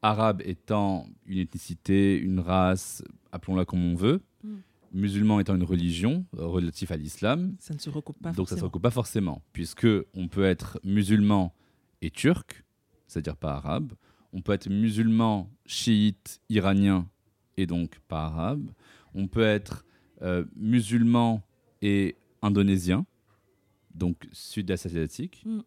Arabe 0.00 0.42
étant 0.44 1.06
une 1.26 1.38
ethnicité, 1.38 2.16
une 2.16 2.38
race, 2.38 3.02
appelons-la 3.32 3.64
comme 3.64 3.84
on 3.84 3.94
veut, 3.96 4.20
Mm. 4.44 4.54
Musulman 4.92 5.40
étant 5.40 5.54
une 5.54 5.64
religion 5.64 6.24
euh, 6.36 6.46
relative 6.46 6.92
à 6.92 6.96
l'islam, 6.96 7.56
Ça 7.58 7.74
ne 7.74 7.78
se 7.78 7.90
recoupe 7.90 8.20
pas 8.22 8.32
donc 8.32 8.48
ça 8.48 8.54
ne 8.54 8.60
se 8.60 8.60
forcément. 8.60 8.66
recoupe 8.66 8.82
pas 8.82 8.90
forcément, 8.90 9.42
puisque 9.52 9.86
on 10.14 10.28
peut 10.28 10.44
être 10.44 10.80
musulman 10.84 11.54
et 12.02 12.10
turc, 12.10 12.64
c'est-à-dire 13.06 13.36
pas 13.36 13.54
arabe. 13.54 13.92
On 14.32 14.42
peut 14.42 14.52
être 14.52 14.68
musulman, 14.68 15.50
chiite, 15.66 16.40
iranien 16.48 17.08
et 17.56 17.66
donc 17.66 17.98
pas 18.08 18.26
arabe. 18.26 18.70
On 19.14 19.26
peut 19.26 19.42
être 19.42 19.84
euh, 20.22 20.44
musulman 20.56 21.42
et 21.82 22.16
indonésien, 22.42 23.06
donc 23.94 24.28
sud-est 24.32 24.86
asiatique. 24.86 25.42
Mm. 25.46 25.60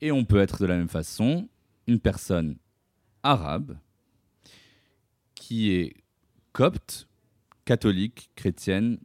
Et 0.00 0.12
on 0.12 0.24
peut 0.24 0.38
être 0.38 0.60
de 0.60 0.66
la 0.66 0.76
même 0.76 0.88
façon 0.88 1.48
une 1.86 2.00
personne 2.00 2.56
arabe 3.22 3.76
qui 5.34 5.70
est 5.70 5.94
copte, 6.52 7.08
catholique, 7.64 8.30
chrétienne 8.34 8.98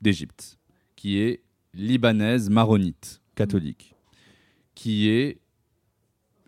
d'Égypte, 0.00 0.58
qui 0.96 1.18
est 1.18 1.42
libanaise 1.74 2.50
maronite, 2.50 3.20
catholique, 3.34 3.94
qui 4.74 5.08
est 5.08 5.38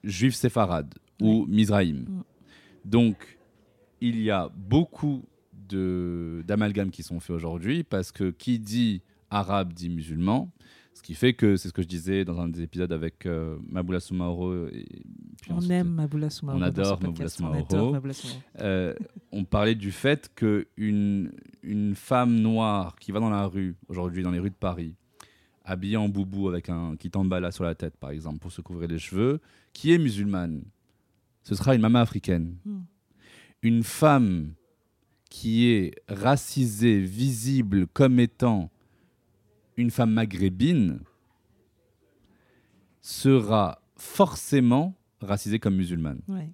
juif 0.03 0.35
séfarade 0.35 0.95
ou 1.21 1.47
mizraïm. 1.47 2.01
Mm. 2.09 2.23
Donc, 2.85 3.39
il 4.01 4.21
y 4.21 4.31
a 4.31 4.51
beaucoup 4.55 5.25
de- 5.53 6.43
d'amalgames 6.47 6.91
qui 6.91 7.03
sont 7.03 7.21
faits 7.21 7.37
aujourd'hui 7.37 7.85
parce 7.85 8.13
que 8.13 8.31
qui 8.31 8.59
dit 8.59 9.01
arabe 9.31 9.73
dit 9.73 9.89
musulman, 9.89 10.53
ce 10.95 11.03
qui 11.03 11.15
fait 11.15 11.35
que 11.35 11.57
c'est 11.57 11.69
ce 11.69 11.73
que 11.73 11.83
je 11.83 11.89
disais 11.89 12.25
dans 12.25 12.39
un 12.41 12.49
des 12.49 12.63
épisodes 12.63 12.93
avec 12.93 13.27
euh, 13.27 13.59
Maboula 13.69 14.01
Soumaoro. 14.01 14.67
Et 14.69 14.87
puis 15.43 15.51
On 15.53 15.57
ensuite, 15.57 15.73
aime 15.73 15.89
Maboula 15.89 16.31
Soumaoro. 16.31 16.59
on 16.59 16.63
adore. 16.63 17.01
Maboula 17.03 17.25
On 17.25 17.29
Soumaoro. 17.29 17.97
euh, 18.61 18.95
on 19.33 19.45
parlait 19.45 19.75
du 19.75 19.91
fait 19.93 20.31
que 20.35 20.67
une, 20.77 21.33
une 21.63 21.95
femme 21.95 22.37
noire 22.41 22.97
qui 22.97 23.11
va 23.13 23.21
dans 23.21 23.31
la 23.31 23.45
rue 23.47 23.75
aujourd'hui, 23.89 24.23
dans 24.23 24.31
les 24.31 24.39
rues 24.39 24.51
de 24.51 24.55
Paris, 24.55 24.95
habillée 25.65 25.97
en 25.97 26.09
boubou 26.09 26.49
avec 26.49 26.69
un 26.69 26.95
kitambala 26.97 27.51
sur 27.51 27.65
la 27.65 27.75
tête, 27.75 27.97
par 27.97 28.11
exemple, 28.11 28.39
pour 28.39 28.53
se 28.53 28.61
couvrir 28.61 28.89
les 28.89 28.99
cheveux, 28.99 29.41
qui 29.73 29.93
est 29.93 29.99
musulmane, 29.99 30.63
ce 31.43 31.55
sera 31.55 31.75
une 31.75 31.81
maman 31.81 31.99
africaine. 32.01 32.55
Hmm. 32.65 32.83
Une 33.63 33.83
femme 33.83 34.53
qui 35.31 35.67
est 35.71 35.95
racisée, 36.09 37.01
visible 37.01 37.87
comme 37.89 38.21
étant 38.21 38.71
une 39.77 39.91
femme 39.91 40.13
maghrébine, 40.13 41.01
sera 43.01 43.83
forcément 43.97 44.95
racisée 45.21 45.59
comme 45.59 45.77
musulmane. 45.77 46.21
Ouais. 46.29 46.51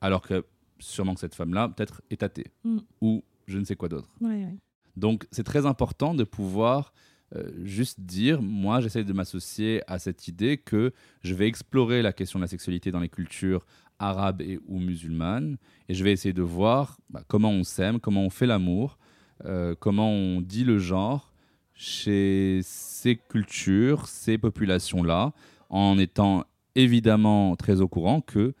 Alors 0.00 0.22
que 0.22 0.44
sûrement 0.78 1.14
que 1.14 1.20
cette 1.20 1.34
femme-là, 1.34 1.68
peut-être, 1.68 2.02
est 2.10 2.22
athée. 2.22 2.46
Mm. 2.64 2.78
Ou 3.00 3.24
je 3.46 3.58
ne 3.58 3.64
sais 3.64 3.76
quoi 3.76 3.88
d'autre. 3.88 4.10
Ouais, 4.20 4.44
ouais. 4.44 4.56
Donc, 4.96 5.26
c'est 5.30 5.44
très 5.44 5.66
important 5.66 6.14
de 6.14 6.24
pouvoir 6.24 6.92
euh, 7.34 7.50
juste 7.64 8.00
dire, 8.00 8.42
moi, 8.42 8.80
j'essaie 8.80 9.04
de 9.04 9.12
m'associer 9.12 9.82
à 9.86 9.98
cette 9.98 10.28
idée 10.28 10.56
que 10.58 10.92
je 11.22 11.34
vais 11.34 11.48
explorer 11.48 12.02
la 12.02 12.12
question 12.12 12.38
de 12.38 12.44
la 12.44 12.48
sexualité 12.48 12.90
dans 12.90 13.00
les 13.00 13.08
cultures 13.08 13.66
arabes 13.98 14.40
et 14.42 14.60
ou 14.66 14.78
musulmanes, 14.78 15.56
et 15.88 15.94
je 15.94 16.04
vais 16.04 16.12
essayer 16.12 16.32
de 16.32 16.42
voir 16.42 16.98
bah, 17.10 17.22
comment 17.26 17.50
on 17.50 17.64
s'aime, 17.64 18.00
comment 18.00 18.22
on 18.22 18.30
fait 18.30 18.46
l'amour, 18.46 18.98
euh, 19.44 19.74
comment 19.78 20.10
on 20.10 20.40
dit 20.40 20.64
le 20.64 20.78
genre 20.78 21.32
chez 21.74 22.60
ces 22.62 23.16
cultures, 23.16 24.06
ces 24.08 24.38
populations-là, 24.38 25.32
en 25.70 25.98
étant 25.98 26.44
évidemment 26.74 27.56
très 27.56 27.80
au 27.80 27.88
courant 27.88 28.20
que 28.20 28.54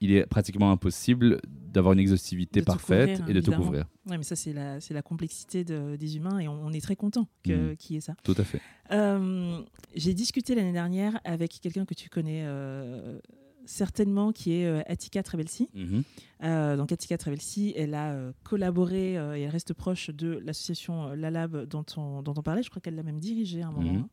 il 0.00 0.12
est 0.12 0.26
pratiquement 0.26 0.70
impossible 0.70 1.40
d'avoir 1.48 1.92
une 1.92 1.98
exhaustivité 1.98 2.62
parfaite 2.62 3.16
couvrir, 3.18 3.30
et 3.30 3.34
de 3.34 3.40
tout 3.40 3.50
couvrir. 3.52 3.84
Ouais, 4.06 4.16
mais 4.16 4.22
ça, 4.22 4.36
c'est 4.36 4.52
la, 4.52 4.80
c'est 4.80 4.94
la 4.94 5.02
complexité 5.02 5.64
de- 5.64 5.96
des 5.96 6.16
humains 6.16 6.38
et 6.38 6.46
on, 6.46 6.66
on 6.66 6.72
est 6.72 6.80
très 6.80 6.94
content 6.94 7.26
que- 7.44 7.72
Mm. 7.72 7.76
qu'il 7.76 7.94
y 7.94 7.96
ait 7.98 8.00
ça. 8.00 8.14
Tout 8.22 8.36
à 8.38 8.44
fait. 8.44 8.60
Euh, 8.92 9.60
J'ai 9.96 10.14
discuté 10.14 10.54
l'année 10.54 10.72
dernière 10.72 11.18
avec 11.24 11.58
quelqu'un 11.60 11.84
que 11.84 11.94
tu 11.94 12.08
connais 12.08 12.42
euh, 12.46 13.18
certainement, 13.68 14.32
qui 14.32 14.54
est 14.54 14.66
euh, 14.66 14.82
Attika 14.86 15.22
Travelsi. 15.22 15.68
Mhm. 15.74 16.02
Euh, 16.42 16.76
donc 16.76 16.90
Attika 16.90 17.18
Travelsi, 17.18 17.74
elle 17.76 17.94
a 17.94 18.12
euh, 18.12 18.32
collaboré 18.42 19.18
euh, 19.18 19.36
et 19.36 19.42
elle 19.42 19.50
reste 19.50 19.74
proche 19.74 20.10
de 20.10 20.40
l'association 20.44 21.12
Lalab 21.14 21.66
dont 21.66 21.84
on, 21.96 22.22
dont 22.22 22.34
on 22.36 22.42
parlait. 22.42 22.62
Je 22.62 22.70
crois 22.70 22.80
qu'elle 22.80 22.96
l'a 22.96 23.02
même 23.02 23.20
dirigée 23.20 23.62
à 23.62 23.68
un 23.68 23.72
moment. 23.72 23.92
Mhm. 23.92 24.08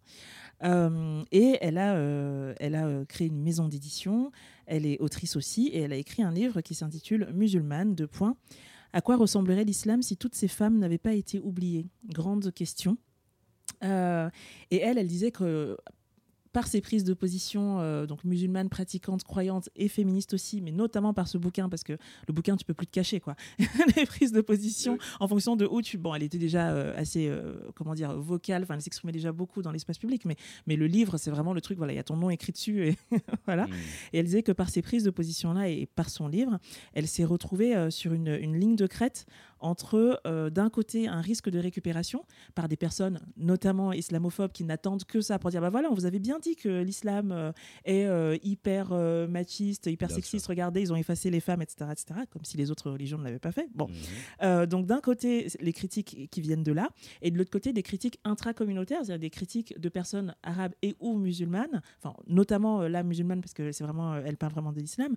hein. 0.62 1.24
Et 1.32 1.58
elle 1.62 1.78
a, 1.78 1.96
elle 2.60 2.76
a 2.76 3.06
créé 3.06 3.28
une 3.28 3.42
maison 3.42 3.68
d'édition. 3.68 4.32
Elle 4.66 4.86
est 4.86 5.00
autrice 5.00 5.36
aussi 5.36 5.68
et 5.68 5.80
elle 5.80 5.94
a 5.94 5.98
écrit 5.98 6.24
un 6.24 6.32
livre 6.32 6.62
qui 6.62 6.76
s'intitule 6.76 7.30
Musulmane. 7.34 7.96
Deux 7.96 8.08
points. 8.08 8.36
À 8.94 9.02
quoi 9.02 9.18
ressemblerait 9.18 9.66
l'islam 9.66 10.02
si 10.02 10.16
toutes 10.16 10.36
ces 10.36 10.48
femmes 10.48 10.80
n'avaient 10.80 10.98
pas 10.98 11.14
été 11.14 11.40
oubliées? 11.40 11.88
Grande 12.08 12.54
question. 12.54 12.98
Euh, 13.84 14.30
et 14.72 14.78
elle, 14.78 14.98
elle 14.98 15.08
disait 15.08 15.32
que 15.32 15.78
par 16.56 16.68
ses 16.68 16.80
prises 16.80 17.04
de 17.04 17.14
position, 17.14 17.82
euh, 17.82 18.06
donc 18.06 18.24
musulmane, 18.24 18.70
pratiquante, 18.70 19.26
croyante 19.26 19.68
et 19.76 19.90
féministe 19.90 20.34
aussi, 20.34 20.62
mais 20.62 20.72
notamment 20.72 21.14
par 21.14 21.28
ce 21.28 21.38
bouquin, 21.38 21.68
parce 21.68 21.84
que 21.84 21.98
le 22.30 22.34
bouquin, 22.34 22.56
tu 22.56 22.64
peux 22.64 22.74
plus 22.74 22.88
te 22.88 22.94
cacher, 22.94 23.20
quoi. 23.20 23.36
Les 23.98 24.06
prises 24.06 24.32
de 24.32 24.40
position 24.40 24.98
en 25.20 25.28
fonction 25.28 25.58
de 25.58 25.66
où 25.66 25.82
tu. 25.82 25.98
Bon, 25.98 26.16
elle 26.16 26.24
était 26.24 26.38
déjà 26.38 26.70
euh, 26.70 26.94
assez, 26.96 27.28
euh, 27.28 27.56
comment 27.76 27.94
dire, 27.94 28.18
vocale, 28.18 28.64
enfin, 28.64 28.76
elle 28.76 28.82
s'exprimait 28.82 29.12
déjà 29.12 29.34
beaucoup 29.34 29.62
dans 29.62 29.72
l'espace 29.74 29.98
public, 29.98 30.24
mais, 30.24 30.38
mais 30.66 30.78
le 30.78 30.88
livre, 30.88 31.18
c'est 31.18 31.30
vraiment 31.30 31.52
le 31.52 31.60
truc, 31.60 31.78
voilà, 31.78 31.92
il 31.92 31.98
y 31.98 32.00
a 32.00 32.04
ton 32.04 32.16
nom 32.16 32.30
écrit 32.30 32.54
dessus, 32.54 32.88
et 32.88 32.98
voilà. 33.46 33.68
Mhm. 33.68 33.74
Et 34.14 34.20
elle 34.20 34.26
disait 34.26 34.44
que 34.44 34.54
par 34.54 34.70
ces 34.70 34.82
prises 34.82 35.04
de 35.04 35.12
position-là 35.12 35.68
et 35.68 35.88
par 35.88 36.10
son 36.10 36.30
livre, 36.30 36.58
elle 36.94 37.10
s'est 37.10 37.26
retrouvée 37.26 37.92
sur 37.92 38.14
une, 38.14 38.30
une 38.30 38.58
ligne 38.58 38.78
de 38.78 38.88
crête 38.88 39.26
entre, 39.60 40.22
euh, 40.28 40.50
d'un 40.50 40.70
côté, 40.70 41.08
un 41.08 41.22
risque 41.22 41.50
de 41.50 41.60
récupération 41.60 42.26
par 42.54 42.68
des 42.68 42.76
personnes, 42.76 43.20
notamment 43.38 43.94
islamophobes, 43.94 44.52
qui 44.52 44.64
n'attendent 44.64 45.06
que 45.06 45.22
ça 45.22 45.40
pour 45.40 45.50
dire 45.50 45.62
bah 45.62 45.70
voilà, 45.70 45.90
on 45.90 45.94
vous 45.94 46.06
avait 46.06 46.20
bien 46.20 46.40
dit 46.40 46.56
que 46.56 46.82
l'islam 46.82 47.32
euh, 47.32 47.52
est 47.84 48.06
euh, 48.06 48.38
hyper 48.44 48.94
machiste, 49.30 49.88
hyper 49.88 50.08
Bien 50.08 50.16
sexiste, 50.16 50.46
sûr. 50.46 50.50
regardez, 50.50 50.82
ils 50.82 50.94
ont 50.94 50.96
effacé 50.96 51.30
les 51.30 51.40
femmes, 51.40 51.62
etc., 51.62 51.90
etc., 51.92 52.22
comme 52.30 52.44
si 52.44 52.58
les 52.58 52.72
autres 52.72 52.92
religions 52.92 53.18
ne 53.18 53.24
l'avaient 53.24 53.40
pas 53.40 53.52
fait. 53.52 53.68
Bon. 53.74 53.88
Mhm. 54.42 54.66
Donc 54.66 54.86
d'un 54.86 55.02
côté, 55.02 55.48
les 55.60 55.74
critiques 55.74 56.30
qui 56.30 56.42
viennent 56.42 56.64
de 56.64 56.72
là, 56.72 56.90
et 57.22 57.32
de 57.32 57.38
l'autre 57.38 57.52
côté, 57.52 57.74
des 57.74 57.84
critiques 57.84 58.20
intracommunautaires, 58.24 59.00
c'est-à-dire 59.04 59.20
des 59.20 59.30
critiques 59.30 59.80
de 59.80 59.90
personnes 59.90 60.36
arabes 60.44 60.74
et 60.82 60.96
ou 61.00 61.18
musulmanes, 61.18 61.82
enfin 62.02 62.16
notamment 62.28 62.82
la 62.88 63.04
musulmane, 63.04 63.42
parce 63.42 63.54
que 63.54 63.72
c'est 63.72 63.84
vraiment, 63.84 64.16
elle 64.16 64.38
parle 64.38 64.54
vraiment 64.54 64.72
de 64.72 64.80
l'islam. 64.80 65.16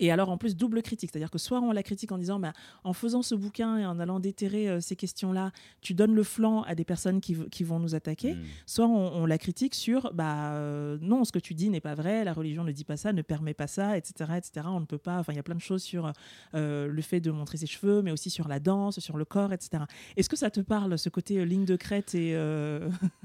Et 0.00 0.10
alors, 0.10 0.28
en 0.30 0.38
plus, 0.38 0.56
double 0.56 0.82
critique. 0.82 1.10
C'est-à-dire 1.12 1.30
que 1.30 1.38
soit 1.38 1.60
on 1.60 1.72
la 1.72 1.82
critique 1.82 2.12
en 2.12 2.18
disant, 2.18 2.38
bah, 2.38 2.52
en 2.84 2.92
faisant 2.92 3.22
ce 3.22 3.34
bouquin 3.34 3.78
et 3.78 3.86
en 3.86 3.98
allant 3.98 4.20
déterrer 4.20 4.68
euh, 4.68 4.80
ces 4.80 4.96
questions-là, 4.96 5.52
tu 5.80 5.94
donnes 5.94 6.14
le 6.14 6.22
flanc 6.22 6.62
à 6.62 6.74
des 6.74 6.84
personnes 6.84 7.20
qui, 7.20 7.34
vont 7.64 7.78
nous 7.78 7.94
attaquer. 7.94 8.34
Mhm. 8.34 8.42
Soit 8.66 8.86
on, 8.86 9.22
on 9.22 9.26
la 9.26 9.38
critique 9.38 9.74
sur, 9.74 10.12
bah, 10.14 10.52
euh, 10.52 10.98
non, 11.00 11.24
ce 11.24 11.32
que 11.32 11.38
tu 11.38 11.54
dis 11.54 11.70
n'est 11.70 11.80
pas 11.80 11.94
vrai, 11.94 12.24
la 12.24 12.32
religion 12.32 12.64
ne 12.64 12.72
dit 12.72 12.84
pas 12.84 12.96
ça, 12.96 13.12
ne 13.12 13.22
permet 13.22 13.54
pas 13.54 13.66
ça, 13.66 13.96
etc. 13.96 14.32
etc. 14.36 14.66
On 14.68 14.80
ne 14.80 14.86
peut 14.86 14.98
pas. 14.98 15.18
Enfin, 15.18 15.32
il 15.32 15.36
y 15.36 15.40
a 15.40 15.42
plein 15.42 15.54
de 15.54 15.60
choses 15.60 15.82
sur 15.82 16.12
euh, 16.54 16.86
le 16.86 17.02
fait 17.02 17.20
de 17.20 17.30
montrer 17.30 17.58
ses 17.58 17.66
cheveux, 17.66 18.02
mais 18.02 18.12
aussi 18.12 18.30
sur 18.30 18.48
la 18.48 18.60
danse, 18.60 19.00
sur 19.00 19.16
le 19.16 19.24
corps, 19.24 19.52
etc. 19.52 19.84
Est-ce 20.16 20.28
que 20.28 20.36
ça 20.36 20.50
te 20.50 20.60
parle, 20.60 20.98
ce 20.98 21.08
côté 21.08 21.44
ligne 21.44 21.64
de 21.64 21.76
crête 21.76 22.14
et 22.14 22.36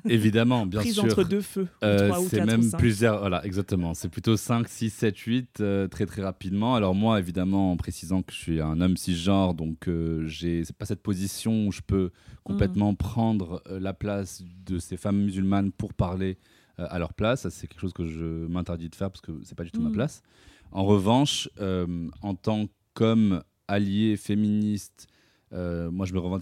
Évidemment, 0.10 0.66
bien 0.66 0.80
prise 0.80 0.96
sûr. 0.96 1.06
entre 1.06 1.24
deux 1.24 1.42
feux 1.42 1.68
c'est 1.82 2.42
ou 2.42 2.46
même 2.46 2.72
plusieurs, 2.72 3.20
voilà, 3.20 3.46
exactement. 3.46 3.94
C'est 3.94 4.10
plutôt 4.10 4.38
5, 4.38 4.68
6, 4.68 4.90
7, 4.90 5.18
8, 5.18 5.60
euh, 5.60 5.88
très 5.88 6.06
très 6.06 6.22
rapidement. 6.22 6.63
Alors 6.72 6.96
moi, 6.96 7.20
évidemment, 7.20 7.72
en 7.74 7.78
précisant 7.78 8.22
que 8.24 8.32
je 8.34 8.38
suis 8.38 8.62
un 8.62 8.80
homme 8.82 8.96
cisgenre, 8.98 9.54
donc 9.54 9.88
euh, 9.88 10.26
j'ai 10.26 10.64
pas 10.78 10.86
cette 10.86 11.02
position 11.04 11.68
où 11.68 11.72
je 11.72 11.82
peux 11.86 12.12
complètement 12.44 12.94
Mm. 12.94 12.98
prendre 12.98 13.62
euh, 13.68 13.80
la 13.80 13.94
place 13.94 14.44
de 14.66 14.80
ces 14.80 14.98
femmes 14.98 15.22
musulmanes 15.22 15.72
pour 15.72 15.94
parler 15.94 16.38
euh, 16.80 16.88
à 16.90 16.98
leur 17.00 17.14
place. 17.14 17.48
C'est 17.50 17.68
quelque 17.68 17.80
chose 17.82 17.94
que 17.94 18.06
je 18.08 18.48
m'interdis 18.48 18.90
de 18.90 18.96
faire 18.96 19.12
parce 19.12 19.22
que 19.22 19.32
c'est 19.44 19.56
pas 19.56 19.64
du 19.64 19.72
tout 19.72 19.82
ma 19.82 19.90
Mm. 19.90 19.94
place. 19.94 20.22
En 20.72 20.86
revanche, 20.86 21.50
euh, 21.60 22.10
en 22.22 22.34
tant 22.36 22.66
qu'homme 22.94 23.44
allié 23.68 24.16
féministe, 24.18 25.08
moi 25.52 26.06
je 26.08 26.14
me 26.16 26.20
dans 26.20 26.40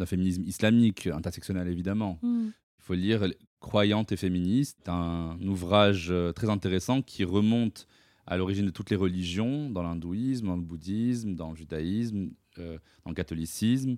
le 0.00 0.06
féminisme 0.06 0.42
islamique, 0.44 1.06
intersectionnel 1.06 1.66
évidemment 1.68 2.18
Hmm. 2.20 2.48
il 2.78 2.82
faut 2.82 2.94
lire 2.94 3.26
Croyante 3.58 4.12
et 4.12 4.16
féministe, 4.16 4.86
un 4.88 5.38
ouvrage 5.46 6.12
très 6.34 6.48
intéressant 6.50 7.00
qui 7.02 7.24
remonte 7.24 7.86
à 8.30 8.36
l'origine 8.36 8.64
de 8.64 8.70
toutes 8.70 8.90
les 8.90 8.96
religions, 8.96 9.68
dans 9.68 9.82
l'hindouisme, 9.82 10.46
dans 10.46 10.56
le 10.56 10.62
bouddhisme, 10.62 11.34
dans 11.34 11.50
le 11.50 11.56
judaïsme, 11.56 12.30
euh, 12.58 12.78
dans 13.04 13.10
le 13.10 13.16
catholicisme 13.16 13.96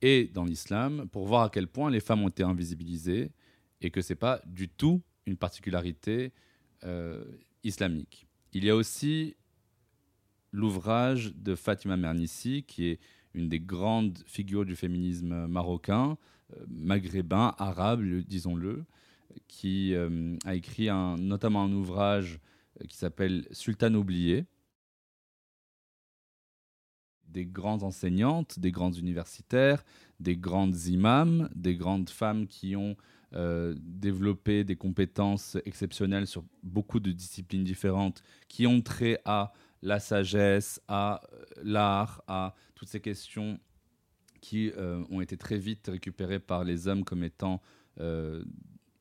et 0.00 0.30
dans 0.32 0.44
l'islam, 0.44 1.08
pour 1.10 1.26
voir 1.26 1.42
à 1.42 1.50
quel 1.50 1.66
point 1.66 1.90
les 1.90 1.98
femmes 1.98 2.22
ont 2.22 2.28
été 2.28 2.44
invisibilisées 2.44 3.32
et 3.80 3.90
que 3.90 4.00
c'est 4.00 4.14
pas 4.14 4.40
du 4.46 4.68
tout 4.68 5.02
une 5.26 5.36
particularité 5.36 6.32
euh, 6.84 7.24
islamique. 7.64 8.28
Il 8.52 8.64
y 8.64 8.70
a 8.70 8.76
aussi 8.76 9.34
l'ouvrage 10.52 11.34
de 11.34 11.56
Fatima 11.56 11.96
Mernissi, 11.96 12.62
qui 12.62 12.86
est 12.86 13.00
une 13.34 13.48
des 13.48 13.58
grandes 13.58 14.18
figures 14.24 14.64
du 14.64 14.76
féminisme 14.76 15.48
marocain, 15.48 16.16
euh, 16.56 16.64
maghrébin, 16.68 17.56
arabe, 17.58 18.02
le- 18.02 18.22
disons-le, 18.22 18.84
qui 19.48 19.96
a 20.44 20.54
écrit 20.54 20.86
notamment 21.18 21.64
un 21.64 21.72
ouvrage 21.72 22.38
qui 22.88 22.96
s'appelle 22.96 23.46
Sultane 23.50 23.96
oubliée. 23.96 24.46
Des 27.28 27.46
grandes 27.46 27.82
enseignantes, 27.82 28.58
des 28.58 28.70
grandes 28.70 28.96
universitaires, 28.96 29.84
des 30.20 30.36
grandes 30.36 30.86
imams, 30.86 31.50
des 31.54 31.74
grandes 31.74 32.10
femmes 32.10 32.46
qui 32.46 32.76
ont 32.76 32.96
euh, 33.34 33.74
développé 33.80 34.62
des 34.62 34.76
compétences 34.76 35.56
exceptionnelles 35.64 36.28
sur 36.28 36.44
beaucoup 36.62 37.00
de 37.00 37.10
disciplines 37.10 37.64
différentes, 37.64 38.22
qui 38.48 38.66
ont 38.66 38.80
trait 38.80 39.20
à 39.24 39.52
la 39.82 39.98
sagesse, 40.00 40.80
à 40.88 41.20
euh, 41.32 41.44
l'art, 41.62 42.22
à 42.26 42.54
toutes 42.74 42.88
ces 42.88 43.00
questions 43.00 43.58
qui 44.40 44.70
euh, 44.76 45.02
ont 45.10 45.20
été 45.20 45.36
très 45.36 45.58
vite 45.58 45.88
récupérées 45.88 46.38
par 46.38 46.64
les 46.64 46.86
hommes 46.86 47.04
comme 47.04 47.24
étant 47.24 47.62
euh, 47.98 48.44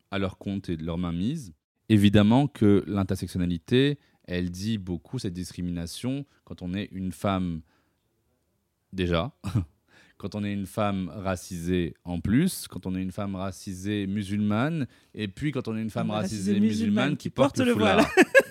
à 0.10 0.18
leur 0.18 0.38
compte 0.38 0.70
et 0.70 0.77
de 0.77 0.86
leur 0.86 0.98
mainmise. 0.98 1.53
Évidemment 1.90 2.48
que 2.48 2.84
l'intersectionnalité, 2.88 4.00
elle 4.25 4.50
dit 4.52 4.78
beaucoup 4.78 5.20
cette 5.20 5.34
discrimination 5.34 6.25
quand 6.46 6.62
on 6.62 6.74
est 6.74 6.90
une 6.92 7.12
femme 7.12 7.62
déjà, 8.94 9.34
quand 10.18 10.36
on 10.36 10.44
est 10.44 10.54
une 10.54 10.66
femme 10.66 11.12
racisée 11.13 11.96
en 12.06 12.22
plus, 12.22 12.68
quand 12.70 12.86
on 12.86 12.96
est 12.96 13.02
une 13.02 13.12
femme 13.12 13.36
racisée 13.36 14.08
musulmane, 14.08 14.88
et 15.13 15.28
puis 15.28 15.52
quand 15.52 15.68
on 15.68 15.75
est 15.75 15.82
une 15.82 15.90
femme 15.90 16.12
Racisée 16.12 16.54
racisée 16.54 16.60
musulmane 16.60 17.18
qui 17.18 17.30
porte 17.30 17.60
le 17.60 17.74
foulard. 17.74 18.10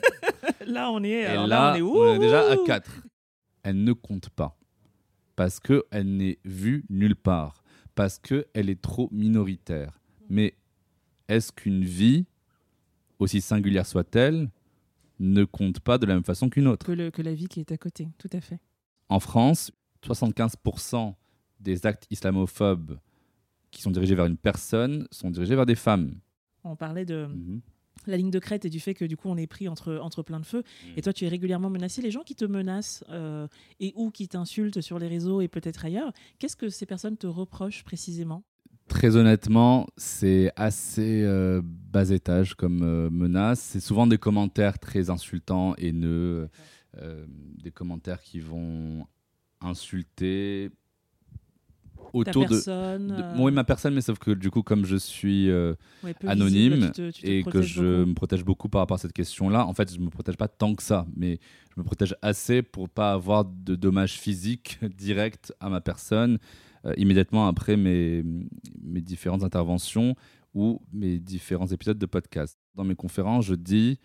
là, 0.66 0.90
on 0.90 1.02
est, 1.02 1.08
Et 1.08 1.26
alors 1.26 1.46
là, 1.46 1.72
on 1.72 1.76
est 1.76 1.82
où 1.82 1.96
on 1.96 2.14
est 2.14 2.18
déjà 2.18 2.50
à 2.50 2.56
4. 2.66 3.06
Elle 3.62 3.82
ne 3.82 3.92
compte 3.92 4.28
pas. 4.30 4.58
Parce 5.36 5.60
qu'elle 5.60 6.16
n'est 6.16 6.38
vue 6.44 6.84
nulle 6.90 7.16
part. 7.16 7.62
Parce 7.94 8.18
qu'elle 8.18 8.68
est 8.68 8.80
trop 8.80 9.08
minoritaire. 9.12 9.98
Mais 10.28 10.54
est-ce 11.28 11.52
qu'une 11.52 11.84
vie, 11.84 12.26
aussi 13.22 13.40
singulière 13.40 13.86
soit-elle, 13.86 14.50
ne 15.20 15.44
compte 15.44 15.80
pas 15.80 15.98
de 15.98 16.06
la 16.06 16.14
même 16.14 16.24
façon 16.24 16.48
qu'une 16.48 16.66
autre 16.66 16.84
que, 16.86 16.92
le- 16.92 17.10
que 17.10 17.22
la 17.22 17.34
vie 17.34 17.46
qui 17.48 17.60
est 17.60 17.72
à 17.72 17.76
côté, 17.78 18.08
tout 18.18 18.30
à 18.32 18.40
fait. 18.40 18.58
En 19.08 19.20
France, 19.20 19.70
75% 20.04 21.14
des 21.60 21.86
actes 21.86 22.06
islamophobes 22.10 22.98
qui 23.70 23.82
sont 23.82 23.90
dirigés 23.90 24.14
vers 24.14 24.26
une 24.26 24.36
personne 24.36 25.06
sont 25.10 25.30
dirigés 25.30 25.54
vers 25.54 25.66
des 25.66 25.74
femmes. 25.76 26.14
On 26.64 26.76
parlait 26.76 27.04
de 27.04 27.26
Mhm. 27.26 27.60
la 28.06 28.16
ligne 28.16 28.30
de 28.30 28.38
crête 28.38 28.64
et 28.64 28.70
du 28.70 28.80
fait 28.80 28.94
que 28.94 29.04
du 29.04 29.16
coup 29.16 29.28
on 29.28 29.36
est 29.36 29.46
pris 29.46 29.68
entre, 29.68 29.96
entre 30.02 30.22
plein 30.22 30.40
de 30.40 30.46
feux. 30.46 30.60
Mm. 30.62 30.98
Et 30.98 31.02
toi, 31.02 31.12
tu 31.12 31.24
es 31.24 31.28
régulièrement 31.28 31.70
menacé. 31.70 32.02
Les 32.02 32.10
gens 32.10 32.22
qui 32.22 32.34
te 32.34 32.44
menacent 32.44 33.04
euh, 33.10 33.46
et 33.80 33.92
ou 33.96 34.10
qui 34.10 34.26
t'insultent 34.28 34.80
sur 34.80 34.98
les 34.98 35.08
réseaux 35.08 35.40
et 35.40 35.48
peut-être 35.48 35.84
ailleurs, 35.84 36.12
qu'est-ce 36.38 36.56
que 36.56 36.68
ces 36.68 36.86
personnes 36.86 37.16
te 37.16 37.26
reprochent 37.28 37.84
précisément? 37.84 38.42
Très 38.92 39.16
honnêtement, 39.16 39.86
c'est 39.96 40.52
assez 40.54 41.22
euh, 41.24 41.62
bas 41.64 42.10
étage 42.10 42.54
comme 42.54 42.82
euh, 42.82 43.08
menace. 43.10 43.58
C'est 43.60 43.80
souvent 43.80 44.06
des 44.06 44.18
commentaires 44.18 44.78
très 44.78 45.08
insultants, 45.08 45.74
haineux, 45.78 46.50
euh, 46.98 47.24
des 47.62 47.70
commentaires 47.70 48.20
qui 48.20 48.38
vont 48.38 49.06
insulter 49.62 50.70
Ta 52.12 52.18
autour 52.18 52.44
de, 52.44 52.48
personne 52.50 53.06
de- 53.08 53.22
euh, 53.22 53.34
moi 53.34 53.50
et 53.50 53.54
ma 53.54 53.64
personne, 53.64 53.94
mais 53.94 54.02
sauf 54.02 54.18
que 54.18 54.30
du 54.30 54.50
coup, 54.50 54.62
comme 54.62 54.84
je 54.84 54.96
suis 54.96 55.48
euh, 55.50 55.74
ouais, 56.04 56.14
anonyme 56.26 56.74
visible, 56.74 56.86
tu 56.88 56.92
te- 56.92 57.10
tu 57.12 57.22
te 57.22 57.26
et 57.26 57.42
que 57.44 57.62
je 57.62 57.80
beaucoup. 58.00 58.10
me 58.10 58.14
protège 58.14 58.44
beaucoup 58.44 58.68
par 58.68 58.80
rapport 58.82 58.96
à 58.96 58.98
cette 58.98 59.14
question-là, 59.14 59.66
en 59.66 59.72
fait, 59.72 59.92
je 59.94 59.98
me 60.00 60.10
protège 60.10 60.36
pas 60.36 60.48
tant 60.48 60.74
que 60.74 60.82
ça, 60.82 61.06
mais 61.16 61.40
je 61.74 61.80
me 61.80 61.84
protège 61.84 62.14
assez 62.20 62.60
pour 62.62 62.90
pas 62.90 63.12
avoir 63.14 63.46
de 63.46 63.74
dommages 63.74 64.18
physiques 64.18 64.78
directs 64.98 65.50
à 65.60 65.70
ma 65.70 65.80
personne 65.80 66.34
euh, 66.34 66.71
immédiatement 66.96 67.46
après 67.46 67.76
mes, 67.76 68.22
mes 68.82 69.00
différentes 69.00 69.42
interventions 69.42 70.16
ou 70.54 70.80
mes 70.92 71.18
différents 71.18 71.68
épisodes 71.68 71.98
de 71.98 72.06
podcast. 72.06 72.58
Dans 72.74 72.84
mes 72.84 72.94
conférences, 72.94 73.46
je 73.46 73.54
dis 73.54 73.98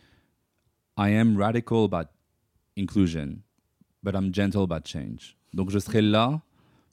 I 0.98 1.13
am 1.13 1.38
radical 1.38 1.84
about 1.86 2.10
inclusion, 2.77 3.39
but 4.03 4.15
I'm 4.15 4.34
gentle 4.34 4.62
about 4.62 4.86
change. 4.86 5.38
Donc 5.53 5.69
je 5.69 5.79
serai 5.79 6.01
là 6.01 6.41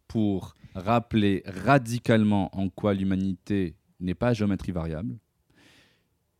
pour 0.08 0.54
rappeler 0.74 1.42
radicalement 1.46 2.54
en 2.56 2.68
quoi 2.68 2.94
l'humanité 2.94 3.76
n'est 4.00 4.14
pas 4.14 4.32
géométrie 4.32 4.72
variable, 4.72 5.18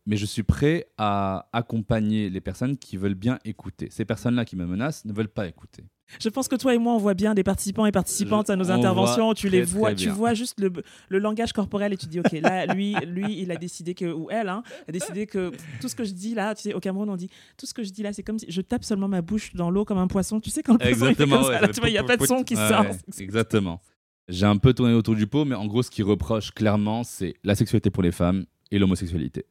mais 0.05 0.17
je 0.17 0.25
suis 0.25 0.43
prêt 0.43 0.87
à 0.97 1.47
accompagner 1.53 2.29
les 2.29 2.41
personnes 2.41 2.77
qui 2.77 2.97
veulent 2.97 3.15
bien 3.15 3.39
écouter. 3.45 3.87
Ces 3.91 4.05
personnes-là 4.05 4.45
qui 4.45 4.55
me 4.55 4.65
menacent 4.65 5.05
ne 5.05 5.13
veulent 5.13 5.27
pas 5.27 5.47
écouter. 5.47 5.83
Je 6.19 6.29
pense 6.29 6.47
que 6.47 6.55
toi 6.55 6.75
et 6.75 6.77
moi, 6.77 6.93
on 6.93 6.99
voit 6.99 7.15
bien 7.15 7.33
des 7.33 7.41
participants 7.41 7.87
et 7.87 7.91
participantes 7.91 8.45
Je- 8.47 8.51
à 8.51 8.55
nos 8.55 8.69
on 8.69 8.73
interventions. 8.75 9.33
Tu 9.33 9.49
les 9.49 9.63
vois, 9.63 9.95
tu 9.95 10.09
vois 10.09 10.35
juste 10.35 10.59
le, 10.59 10.71
le 11.09 11.17
langage 11.17 11.51
corporel 11.51 11.93
et 11.93 11.97
tu 11.97 12.05
dis, 12.05 12.19
ok, 12.19 12.31
là, 12.33 12.67
lui, 12.67 12.93
lui, 13.07 13.41
il 13.41 13.49
a 13.51 13.55
décidé 13.55 13.95
que, 13.95 14.05
ou 14.05 14.29
elle, 14.29 14.49
hein, 14.49 14.61
a 14.87 14.91
décidé 14.91 15.25
que 15.25 15.51
tout 15.81 15.87
ce 15.89 15.95
que 15.95 16.03
je 16.03 16.11
dis 16.13 16.35
là, 16.35 16.53
tu 16.53 16.61
sais, 16.61 16.73
au 16.75 16.79
Cameroun, 16.79 17.09
on 17.09 17.15
dit, 17.15 17.29
tout 17.57 17.65
ce 17.65 17.73
que 17.73 17.81
je 17.83 17.89
dis 17.89 18.03
là, 18.03 18.13
c'est 18.13 18.21
comme 18.21 18.37
si 18.37 18.45
je 18.49 18.61
tape 18.61 18.83
seulement 18.83 19.07
ma 19.07 19.23
bouche 19.23 19.55
dans 19.55 19.71
l'eau 19.71 19.83
comme 19.83 19.97
un 19.97 20.05
poisson. 20.07 20.39
Tu 20.39 20.51
sais 20.51 20.61
quand 20.61 20.73
le 20.73 20.77
poisson 20.77 21.05
il 21.05 21.09
Exactement. 21.09 21.41
ça, 21.43 21.49
ouais, 21.49 21.89
il 21.89 21.91
n'y 21.93 21.97
a 21.97 22.03
pas 22.03 22.17
de 22.17 22.25
son 22.27 22.43
qui 22.43 22.55
ouais, 22.55 22.69
sort. 22.69 22.81
ouais, 22.81 22.97
exactement. 23.23 23.81
J'ai 24.27 24.45
un 24.45 24.57
peu 24.57 24.73
tourné 24.75 24.93
autour 24.93 25.15
du 25.15 25.25
pot, 25.25 25.43
mais 25.45 25.55
en 25.55 25.65
gros, 25.65 25.81
ce 25.81 25.89
qu'ils 25.89 26.03
reprochent 26.05 26.51
clairement, 26.51 27.03
c'est 27.03 27.33
la 27.43 27.55
sexualité 27.55 27.89
pour 27.89 28.03
les 28.03 28.11
femmes 28.11 28.45
et 28.69 28.77
l'homosexualité. 28.77 29.45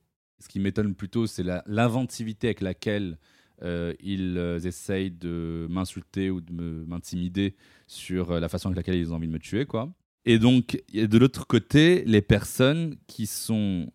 Ce 0.45 0.49
qui 0.51 0.61
m'étonne 0.61 0.95
plutôt, 0.95 1.27
c'est 1.27 1.43
la- 1.43 1.65
l'inventivité 1.67 2.49
avec 2.49 2.61
laquelle 2.61 3.17
euh, 3.63 3.95
ils 3.99 4.37
euh, 4.37 4.59
essayent 4.61 5.11
de 5.11 5.67
m'insulter 5.71 6.29
ou 6.29 6.43
de 6.43 6.85
m'intimider 6.87 7.57
sur 7.87 8.31
euh, 8.33 8.41
la 8.41 8.51
façon 8.51 8.69
avec 8.69 8.77
laquelle 8.77 8.97
ils 8.97 9.11
ont 9.11 9.17
envie 9.17 9.27
de 9.27 9.33
me 9.33 9.39
tuer, 9.39 9.65
quoi. 9.65 9.91
Et 10.27 10.39
donc, 10.39 10.83
de 10.93 11.17
l'autre 11.19 11.47
côté, 11.47 12.05
les 12.05 12.21
personnes 12.21 12.97
qui 13.07 13.25
sont, 13.25 13.91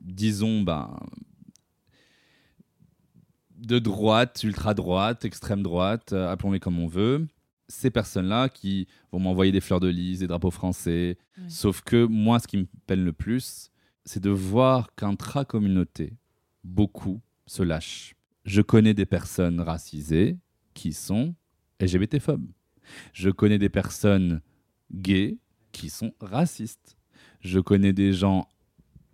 disons, 0.00 0.62
ben, 0.62 0.98
de 3.58 3.78
droite, 3.78 4.42
ultra-droite, 4.44 5.26
extrême-droite, 5.26 6.14
euh, 6.14 6.30
appelons-les 6.32 6.60
comme 6.60 6.78
on 6.78 6.86
veut. 6.86 7.26
Ces 7.68 7.90
personnes-là 7.90 8.48
qui 8.48 8.86
vont 9.12 9.18
m'envoyer 9.18 9.52
des 9.52 9.60
fleurs 9.60 9.80
de 9.80 9.88
lys, 9.88 10.20
des 10.20 10.26
drapeaux 10.26 10.50
français. 10.50 11.18
Ouais. 11.36 11.44
Sauf 11.48 11.82
que 11.82 12.06
moi, 12.06 12.38
ce 12.38 12.46
qui 12.46 12.56
me 12.56 12.66
peine 12.86 13.04
le 13.04 13.12
plus, 13.12 13.70
c'est 14.04 14.22
de 14.22 14.30
voir 14.30 14.94
qu'intra-communauté, 14.94 16.16
beaucoup 16.62 17.20
se 17.46 17.62
lâchent. 17.62 18.14
Je 18.44 18.60
connais 18.60 18.94
des 18.94 19.06
personnes 19.06 19.60
racisées 19.60 20.38
qui 20.74 20.92
sont 20.92 21.34
LGBT-phobes. 21.80 22.46
Je 23.12 23.30
connais 23.30 23.58
des 23.58 23.68
personnes 23.70 24.42
gays 24.92 25.38
qui 25.72 25.88
sont 25.88 26.12
racistes. 26.20 26.96
Je 27.40 27.58
connais 27.60 27.92
des 27.92 28.12
gens 28.12 28.48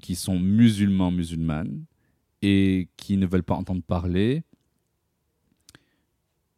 qui 0.01 0.15
sont 0.15 0.39
musulmans, 0.39 1.11
musulmanes, 1.11 1.85
et 2.43 2.89
qui 2.97 3.17
ne 3.17 3.27
veulent 3.27 3.43
pas 3.43 3.55
entendre 3.55 3.83
parler 3.83 4.45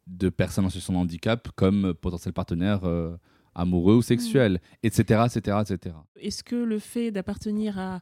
de 0.07 0.29
personnes 0.29 0.65
en 0.65 0.69
situation 0.69 0.93
de 0.93 0.99
handicap 0.99 1.49
comme 1.55 1.93
potentiels 1.93 2.33
partenaires 2.33 2.83
euh, 2.85 3.15
amoureux 3.55 3.95
ou 3.95 4.01
sexuels, 4.01 4.59
etc., 4.81 5.25
etc., 5.25 5.57
etc. 5.61 5.95
Est-ce 6.15 6.43
que 6.43 6.55
le 6.55 6.79
fait 6.79 7.11
d'appartenir 7.11 7.79
à 7.79 8.01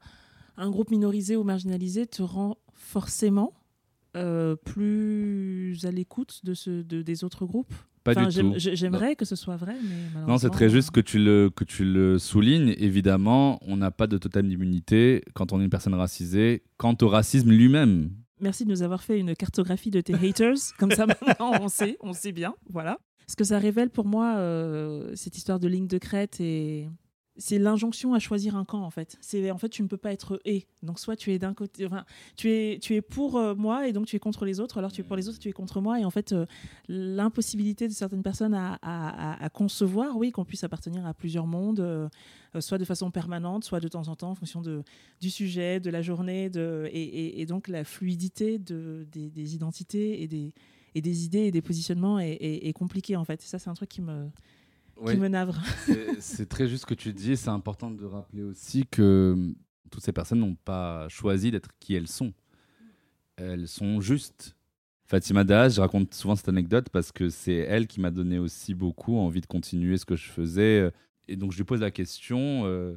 un 0.57 0.69
groupe 0.69 0.91
minorisé 0.91 1.35
ou 1.35 1.43
marginalisé 1.43 2.05
te 2.07 2.21
rend 2.21 2.57
forcément 2.73 3.53
euh, 4.17 4.55
plus 4.55 5.77
à 5.85 5.91
l'écoute 5.91 6.41
de 6.43 6.53
ce, 6.53 6.81
de, 6.81 7.01
des 7.01 7.23
autres 7.23 7.45
groupes? 7.45 7.73
Pas 8.03 8.11
Enfin, 8.13 8.27
du 8.29 8.39
tout. 8.39 8.53
j'ai- 8.57 8.75
J'aimerais 8.75 9.15
que 9.15 9.25
ce 9.25 9.35
soit 9.35 9.57
vrai, 9.57 9.75
mais. 9.83 10.21
Non, 10.27 10.39
c'est 10.39 10.49
très 10.49 10.69
juste 10.69 10.89
que 10.89 10.99
tu, 11.01 11.19
le, 11.19 11.51
que 11.55 11.63
tu 11.63 11.83
le 11.85 12.17
soulignes. 12.17 12.73
Évidemment, 12.79 13.59
on 13.61 13.77
n'a 13.77 13.91
pas 13.91 14.07
de 14.07 14.17
totem 14.17 14.47
d'immunité 14.47 15.23
quand 15.35 15.53
on 15.53 15.61
est 15.61 15.63
une 15.65 15.69
personne 15.69 15.93
racisée 15.93 16.63
quant 16.77 16.95
au 17.01 17.07
racisme 17.07 17.51
lui-même. 17.51 18.09
Merci 18.39 18.65
de 18.65 18.71
nous 18.71 18.81
avoir 18.81 19.03
fait 19.03 19.19
une 19.19 19.35
cartographie 19.35 19.91
de 19.91 20.01
tes 20.01 20.15
haters. 20.15 20.55
Comme 20.79 20.89
ça, 20.91 21.05
maintenant, 21.05 21.51
on 21.61 21.67
sait, 21.69 21.97
on 22.01 22.13
sait 22.13 22.31
bien. 22.31 22.55
Voilà. 22.71 22.97
Ce 23.27 23.35
que 23.35 23.43
ça 23.43 23.59
révèle 23.59 23.91
pour 23.91 24.05
moi, 24.07 24.33
euh, 24.37 25.11
cette 25.15 25.37
histoire 25.37 25.59
de 25.59 25.67
ligne 25.67 25.85
de 25.87 25.99
crête, 25.99 26.41
et 26.41 26.89
c'est 27.37 27.59
l'injonction 27.59 28.13
à 28.13 28.19
choisir 28.19 28.55
un 28.55 28.65
camp, 28.65 28.81
en 28.83 28.89
fait. 28.89 29.17
C'est 29.21 29.49
en 29.51 29.57
fait, 29.57 29.69
tu 29.69 29.81
ne 29.83 29.87
peux 29.87 29.97
pas 29.97 30.11
être 30.11 30.39
et. 30.45 30.67
Donc, 30.83 30.99
soit 30.99 31.15
tu 31.15 31.31
es 31.31 31.39
d'un 31.39 31.53
côté, 31.53 31.85
enfin, 31.85 32.05
tu 32.35 32.49
es, 32.51 32.79
tu 32.79 32.93
es 32.95 33.01
pour 33.01 33.37
euh, 33.37 33.55
moi 33.55 33.87
et 33.87 33.93
donc 33.93 34.05
tu 34.05 34.15
es 34.15 34.19
contre 34.19 34.45
les 34.45 34.59
autres, 34.59 34.77
alors 34.77 34.91
tu 34.91 35.01
es 35.01 35.03
pour 35.03 35.15
les 35.15 35.29
autres, 35.29 35.39
tu 35.39 35.47
es 35.49 35.53
contre 35.53 35.79
moi. 35.81 35.99
Et 35.99 36.05
en 36.05 36.09
fait, 36.09 36.33
euh, 36.33 36.45
l'impossibilité 36.87 37.87
de 37.87 37.93
certaines 37.93 38.23
personnes 38.23 38.53
à, 38.53 39.49
concevoir, 39.53 40.17
oui, 40.17 40.31
qu'on 40.31 40.45
puisse 40.45 40.63
appartenir 40.63 41.05
à 41.05 41.13
plusieurs 41.13 41.47
mondes, 41.47 41.79
euh, 41.79 42.09
soit 42.59 42.77
de 42.77 42.85
façon 42.85 43.11
permanente, 43.11 43.63
soit 43.63 43.79
de 43.79 43.87
temps 43.87 44.07
en 44.07 44.15
temps, 44.15 44.31
en 44.31 44.35
fonction 44.35 44.61
de, 44.61 44.83
du 45.21 45.29
sujet, 45.29 45.79
de 45.79 45.89
la 45.89 46.01
journée, 46.01 46.49
de, 46.49 46.89
et, 46.91 47.45
donc 47.45 47.67
la 47.67 47.83
fluidité 47.83 48.59
de, 48.59 49.07
des, 49.11 49.55
identités 49.55 50.21
et 50.21 50.27
des, 50.27 50.53
et 50.95 51.01
des 51.01 51.25
idées 51.25 51.45
et 51.45 51.51
des 51.51 51.61
positionnements 51.61 52.19
est, 52.19 52.33
est- 52.33 52.67
est 52.67 52.73
compliquée 52.73 53.15
en 53.15 53.23
fait. 53.23 53.41
Et 53.41 53.47
ça, 53.47 53.57
c'est 53.59 53.69
un 53.69 53.73
truc 53.73 53.89
qui 53.89 54.01
me, 54.01 54.29
qui 55.05 55.17
me 55.17 55.27
navre. 55.27 55.59
C'est- 56.19 56.45
très 56.47 56.67
juste 56.67 56.81
ce 56.81 56.85
que 56.85 56.93
tu 56.93 57.13
dis. 57.13 57.35
C'est 57.37 57.49
important 57.49 57.91
de 57.91 58.05
rappeler 58.05 58.43
aussi 58.43 58.85
que 58.85 59.33
hum, 59.35 59.55
toutes 59.89 60.03
ces 60.03 60.11
personnes 60.13 60.39
n'ont 60.39 60.55
pas 60.55 61.07
choisi 61.09 61.51
d'être 61.51 61.69
qui 61.79 61.95
elles 61.95 62.07
sont. 62.07 62.33
Elles 63.37 63.67
sont 63.67 64.01
justes. 64.01 64.55
Fatima 65.05 65.43
Daz, 65.43 65.75
je 65.75 65.81
raconte 65.81 66.13
souvent 66.13 66.35
cette 66.35 66.47
anecdote 66.47 66.87
parce 66.89 67.11
que 67.11 67.29
c'est 67.29 67.53
elle 67.55 67.87
qui 67.87 67.99
m'a 67.99 68.11
donné 68.11 68.39
aussi 68.39 68.73
beaucoup 68.73 69.17
envie 69.17 69.41
de 69.41 69.45
continuer 69.45 69.97
ce 69.97 70.05
que 70.05 70.15
je 70.15 70.29
faisais. 70.29 70.91
Et 71.27 71.35
donc 71.35 71.51
je 71.51 71.57
lui 71.57 71.65
pose 71.65 71.81
la 71.81 71.91
question, 71.91 72.65
euh, 72.65 72.95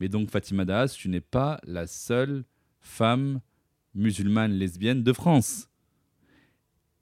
mais 0.00 0.08
donc 0.08 0.30
Fatima 0.30 0.64
Daz, 0.66 0.92
tu 0.92 1.08
n'es 1.08 1.20
pas 1.22 1.58
la 1.64 1.86
seule 1.86 2.44
femme 2.80 3.40
musulmane 3.94 4.52
lesbienne 4.52 5.02
de 5.02 5.12
France. 5.14 5.68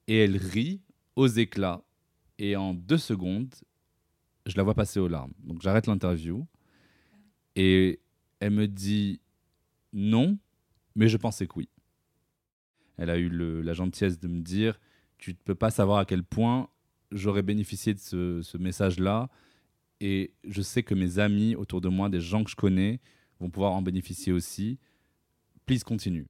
Et 0.07 0.19
elle 0.19 0.37
rit 0.37 0.81
aux 1.17 1.27
éclats. 1.27 1.83
Et 2.39 2.55
en 2.57 2.75
deux 2.75 2.99
secondes, 2.99 3.53
je 4.47 4.57
la 4.57 4.63
vois 4.63 4.75
passer 4.75 5.01
aux 5.01 5.09
larmes. 5.09 5.33
Donc 5.43 5.63
j'arrête 5.63 5.87
l'interview 5.87 6.47
et 7.57 8.01
elle 8.41 8.51
me 8.51 8.69
dit 8.69 9.21
non, 9.93 10.39
mais 10.95 11.09
je 11.09 11.17
pensais 11.17 11.47
que 11.47 11.55
oui. 11.57 11.69
Elle 12.97 13.11
a 13.11 13.19
eu 13.19 13.29
la 13.63 13.73
gentillesse 13.73 14.19
de 14.19 14.29
me 14.29 14.41
dire 14.41 14.79
tu 15.19 15.31
ne 15.31 15.37
peux 15.37 15.55
pas 15.55 15.71
savoir 15.71 15.99
à 15.99 16.05
quel 16.05 16.23
point 16.23 16.69
j'aurais 17.11 17.43
bénéficié 17.43 17.95
de 17.95 17.99
ce, 17.99 18.57
message-là 18.59 19.31
et 20.01 20.33
je 20.45 20.61
sais 20.63 20.83
que 20.83 20.95
mes 20.95 21.19
amis 21.19 21.55
autour 21.55 21.81
de 21.81 21.89
moi, 21.89 22.09
des 22.09 22.21
gens 22.21 22.45
que 22.45 22.51
je 22.51 22.57
connais, 22.57 23.01
vont 23.41 23.49
pouvoir 23.51 23.73
en 23.73 23.83
bénéficier 23.83 24.33
aussi. 24.33 24.79
Please 25.67 25.81
continue. 25.85 26.27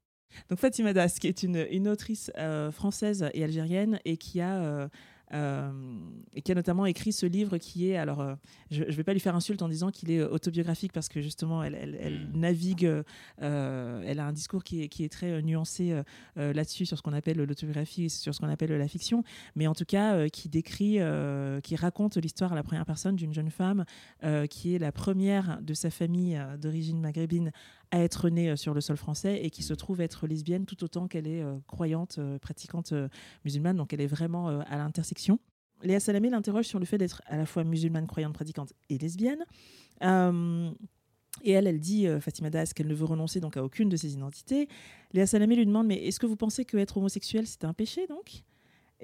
Donc 0.48 0.58
Fatima 0.58 0.92
Das, 0.92 1.18
qui 1.18 1.26
est 1.26 1.42
une, 1.42 1.66
une 1.70 1.88
autrice 1.88 2.30
euh, 2.38 2.70
française 2.70 3.28
et 3.34 3.44
algérienne 3.44 4.00
et 4.04 4.16
qui 4.16 4.40
a, 4.40 4.62
euh, 4.62 4.88
et 5.32 6.42
qui 6.42 6.52
a 6.52 6.54
notamment 6.54 6.86
écrit 6.86 7.12
ce 7.12 7.26
livre 7.26 7.58
qui 7.58 7.90
est, 7.90 7.96
alors 7.96 8.20
euh, 8.20 8.34
je 8.70 8.84
ne 8.84 8.90
vais 8.92 9.04
pas 9.04 9.12
lui 9.12 9.20
faire 9.20 9.34
insulte 9.34 9.62
en 9.62 9.68
disant 9.68 9.90
qu'il 9.90 10.10
est 10.10 10.18
euh, 10.20 10.28
autobiographique 10.28 10.92
parce 10.92 11.08
que 11.08 11.20
justement 11.20 11.62
elle, 11.62 11.74
elle- 11.74 11.98
elle 12.00 12.28
navigue, 12.34 12.84
euh, 13.42 14.02
elle 14.06 14.20
a 14.20 14.26
un 14.26 14.32
discours 14.32 14.62
qui 14.64 14.82
est, 14.82 14.88
qui 14.88 15.04
est 15.04 15.08
très 15.08 15.30
euh, 15.30 15.40
nuancé 15.42 15.92
euh, 15.92 16.02
euh, 16.38 16.52
là-dessus 16.52 16.86
sur 16.86 16.96
ce 16.98 17.02
qu'on 17.02 17.12
appelle 17.12 17.38
l'autobiographie 17.38 18.04
et 18.04 18.08
sur 18.08 18.34
ce 18.34 18.40
qu'on 18.40 18.48
appelle 18.48 18.72
la 18.72 18.88
fiction, 18.88 19.24
mais 19.56 19.66
en 19.66 19.74
tout 19.74 19.84
cas 19.86 20.14
euh, 20.14 20.28
qui 20.28 20.48
décrit, 20.48 20.96
euh, 21.00 21.60
qui 21.60 21.76
raconte 21.76 22.16
l'histoire 22.16 22.52
à 22.52 22.54
la 22.54 22.62
première 22.62 22.86
personne 22.86 23.16
d'une 23.16 23.32
jeune 23.34 23.50
femme 23.50 23.84
euh, 24.24 24.46
qui 24.46 24.74
est 24.74 24.78
la 24.78 24.92
première 24.92 25.58
de 25.62 25.74
sa 25.74 25.90
famille 25.90 26.36
euh, 26.36 26.56
d'origine 26.56 27.00
maghrébine 27.00 27.50
à 27.90 28.00
être 28.00 28.28
née 28.28 28.50
euh, 28.50 28.56
sur 28.56 28.74
le 28.74 28.80
sol 28.80 28.96
français 28.96 29.40
et 29.42 29.50
qui 29.50 29.62
se 29.62 29.74
trouve 29.74 30.00
être 30.00 30.26
lesbienne 30.26 30.66
tout 30.66 30.82
autant 30.84 31.08
qu'elle 31.08 31.26
est 31.26 31.42
euh, 31.42 31.56
croyante, 31.66 32.16
euh, 32.18 32.38
pratiquante 32.38 32.92
musulmane. 33.44 33.76
Donc 33.76 33.92
elle 33.92 34.00
est 34.00 34.06
vraiment 34.06 34.48
à 34.48 34.76
l'intersection. 34.76 35.38
Léa 35.82 36.00
Salamé 36.00 36.30
l'interroge 36.30 36.66
sur 36.66 36.78
le 36.78 36.86
fait 36.86 36.98
d'être 36.98 37.22
à 37.26 37.36
la 37.36 37.46
fois 37.46 37.64
musulmane, 37.64 38.06
croyante, 38.06 38.32
pratiquante 38.32 38.72
et 38.88 38.98
lesbienne. 38.98 39.44
Et 41.42 41.50
elle, 41.52 41.66
elle 41.66 41.80
dit, 41.80 42.06
euh, 42.06 42.20
Fatima 42.20 42.50
Das, 42.50 42.72
qu'elle 42.72 42.86
ne 42.86 42.94
veut 42.94 43.04
renoncer 43.04 43.40
donc 43.40 43.56
à 43.56 43.64
aucune 43.64 43.88
de 43.88 43.96
ses 43.96 44.12
identités. 44.12 44.68
Léa 45.12 45.26
Salamé 45.26 45.56
lui 45.56 45.66
demande, 45.66 45.86
mais 45.86 45.96
est-ce 46.06 46.20
que 46.20 46.26
vous 46.26 46.36
pensez 46.36 46.64
que 46.64 46.76
être 46.76 46.96
homosexuel, 46.96 47.46
c'est 47.46 47.64
un 47.64 47.72
péché 47.72 48.06
donc? 48.06 48.44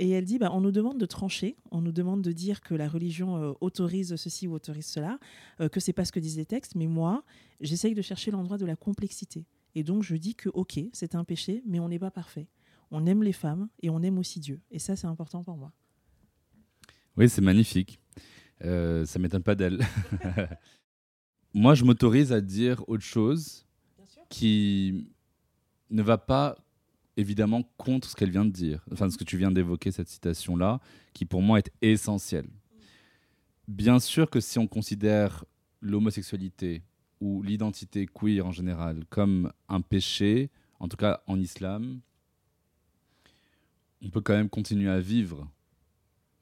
Et 0.00 0.08
elle 0.10 0.24
dit, 0.24 0.38
bah, 0.38 0.50
on 0.52 0.62
nous 0.62 0.72
demande 0.72 0.98
de 0.98 1.04
trancher, 1.04 1.58
on 1.70 1.82
nous 1.82 1.92
demande 1.92 2.22
de 2.22 2.32
dire 2.32 2.62
que 2.62 2.74
la 2.74 2.88
religion 2.88 3.36
euh, 3.36 3.52
autorise 3.60 4.16
ceci 4.16 4.48
ou 4.48 4.54
autorise 4.54 4.86
cela, 4.86 5.18
euh, 5.60 5.68
que 5.68 5.78
c'est 5.78 5.92
pas 5.92 6.06
ce 6.06 6.10
que 6.10 6.18
disent 6.18 6.38
les 6.38 6.46
textes, 6.46 6.74
mais 6.74 6.86
moi, 6.86 7.22
j'essaye 7.60 7.94
de 7.94 8.00
chercher 8.00 8.30
l'endroit 8.30 8.56
de 8.56 8.64
la 8.64 8.76
complexité. 8.76 9.44
Et 9.74 9.84
donc 9.84 10.02
je 10.02 10.16
dis 10.16 10.34
que 10.34 10.48
ok, 10.48 10.80
c'est 10.94 11.14
un 11.14 11.22
péché, 11.22 11.62
mais 11.66 11.80
on 11.80 11.88
n'est 11.90 11.98
pas 11.98 12.10
parfait. 12.10 12.48
On 12.90 13.04
aime 13.04 13.22
les 13.22 13.34
femmes 13.34 13.68
et 13.82 13.90
on 13.90 14.02
aime 14.02 14.18
aussi 14.18 14.40
Dieu. 14.40 14.62
Et 14.70 14.78
ça, 14.78 14.96
c'est 14.96 15.06
important 15.06 15.44
pour 15.44 15.58
moi. 15.58 15.70
Oui, 17.18 17.28
c'est 17.28 17.42
magnifique. 17.42 18.00
Euh, 18.64 19.04
ça 19.04 19.18
m'étonne 19.18 19.42
pas 19.42 19.54
d'elle. 19.54 19.80
Moi, 21.54 21.74
je 21.74 21.84
m'autorise 21.84 22.32
à 22.32 22.40
dire 22.40 22.82
autre 22.88 23.04
chose 23.04 23.66
qui 24.30 25.08
ne 25.90 26.02
va 26.02 26.16
pas 26.16 26.56
évidemment 27.20 27.62
contre 27.76 28.08
ce 28.08 28.16
qu'elle 28.16 28.30
vient 28.30 28.44
de 28.44 28.50
dire, 28.50 28.84
enfin 28.92 29.08
ce 29.10 29.16
que 29.16 29.24
tu 29.24 29.36
viens 29.36 29.50
d'évoquer, 29.50 29.92
cette 29.92 30.08
citation-là, 30.08 30.80
qui 31.12 31.24
pour 31.24 31.42
moi 31.42 31.58
est 31.58 31.70
essentielle. 31.82 32.48
Bien 33.68 34.00
sûr 34.00 34.30
que 34.30 34.40
si 34.40 34.58
on 34.58 34.66
considère 34.66 35.44
l'homosexualité 35.80 36.82
ou 37.20 37.42
l'identité 37.42 38.06
queer 38.06 38.44
en 38.44 38.52
général 38.52 39.04
comme 39.10 39.52
un 39.68 39.80
péché, 39.80 40.50
en 40.80 40.88
tout 40.88 40.96
cas 40.96 41.22
en 41.26 41.38
islam, 41.38 42.00
on 44.02 44.10
peut 44.10 44.20
quand 44.20 44.34
même 44.34 44.48
continuer 44.48 44.90
à 44.90 45.00
vivre. 45.00 45.48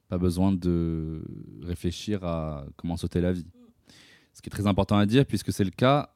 Pas 0.09 0.19
besoin 0.19 0.53
de 0.53 1.23
réfléchir 1.63 2.25
à 2.25 2.65
comment 2.77 2.97
sauter 2.97 3.21
la 3.21 3.33
vie. 3.33 3.47
Ce 4.33 4.41
qui 4.41 4.49
est 4.49 4.51
très 4.51 4.67
important 4.67 4.97
à 4.97 5.05
dire, 5.05 5.27
puisque 5.27 5.53
c'est 5.53 5.65
le 5.65 5.71
cas 5.71 6.15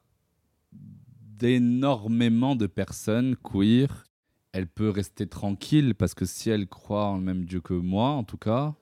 d'énormément 0.71 2.55
de 2.55 2.67
personnes 2.67 3.35
queer. 3.35 4.05
Elle 4.53 4.67
peut 4.67 4.89
rester 4.89 5.27
tranquille 5.27 5.95
parce 5.95 6.13
que 6.13 6.25
si 6.25 6.49
elle 6.49 6.67
croit 6.67 7.07
en 7.07 7.17
le 7.17 7.23
même 7.23 7.43
Dieu 7.43 7.59
que 7.59 7.73
moi, 7.73 8.09
en 8.09 8.23
tout 8.23 8.37
cas, 8.37 8.75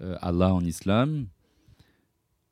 euh, 0.00 0.16
Allah 0.20 0.52
en 0.54 0.64
islam, 0.64 1.28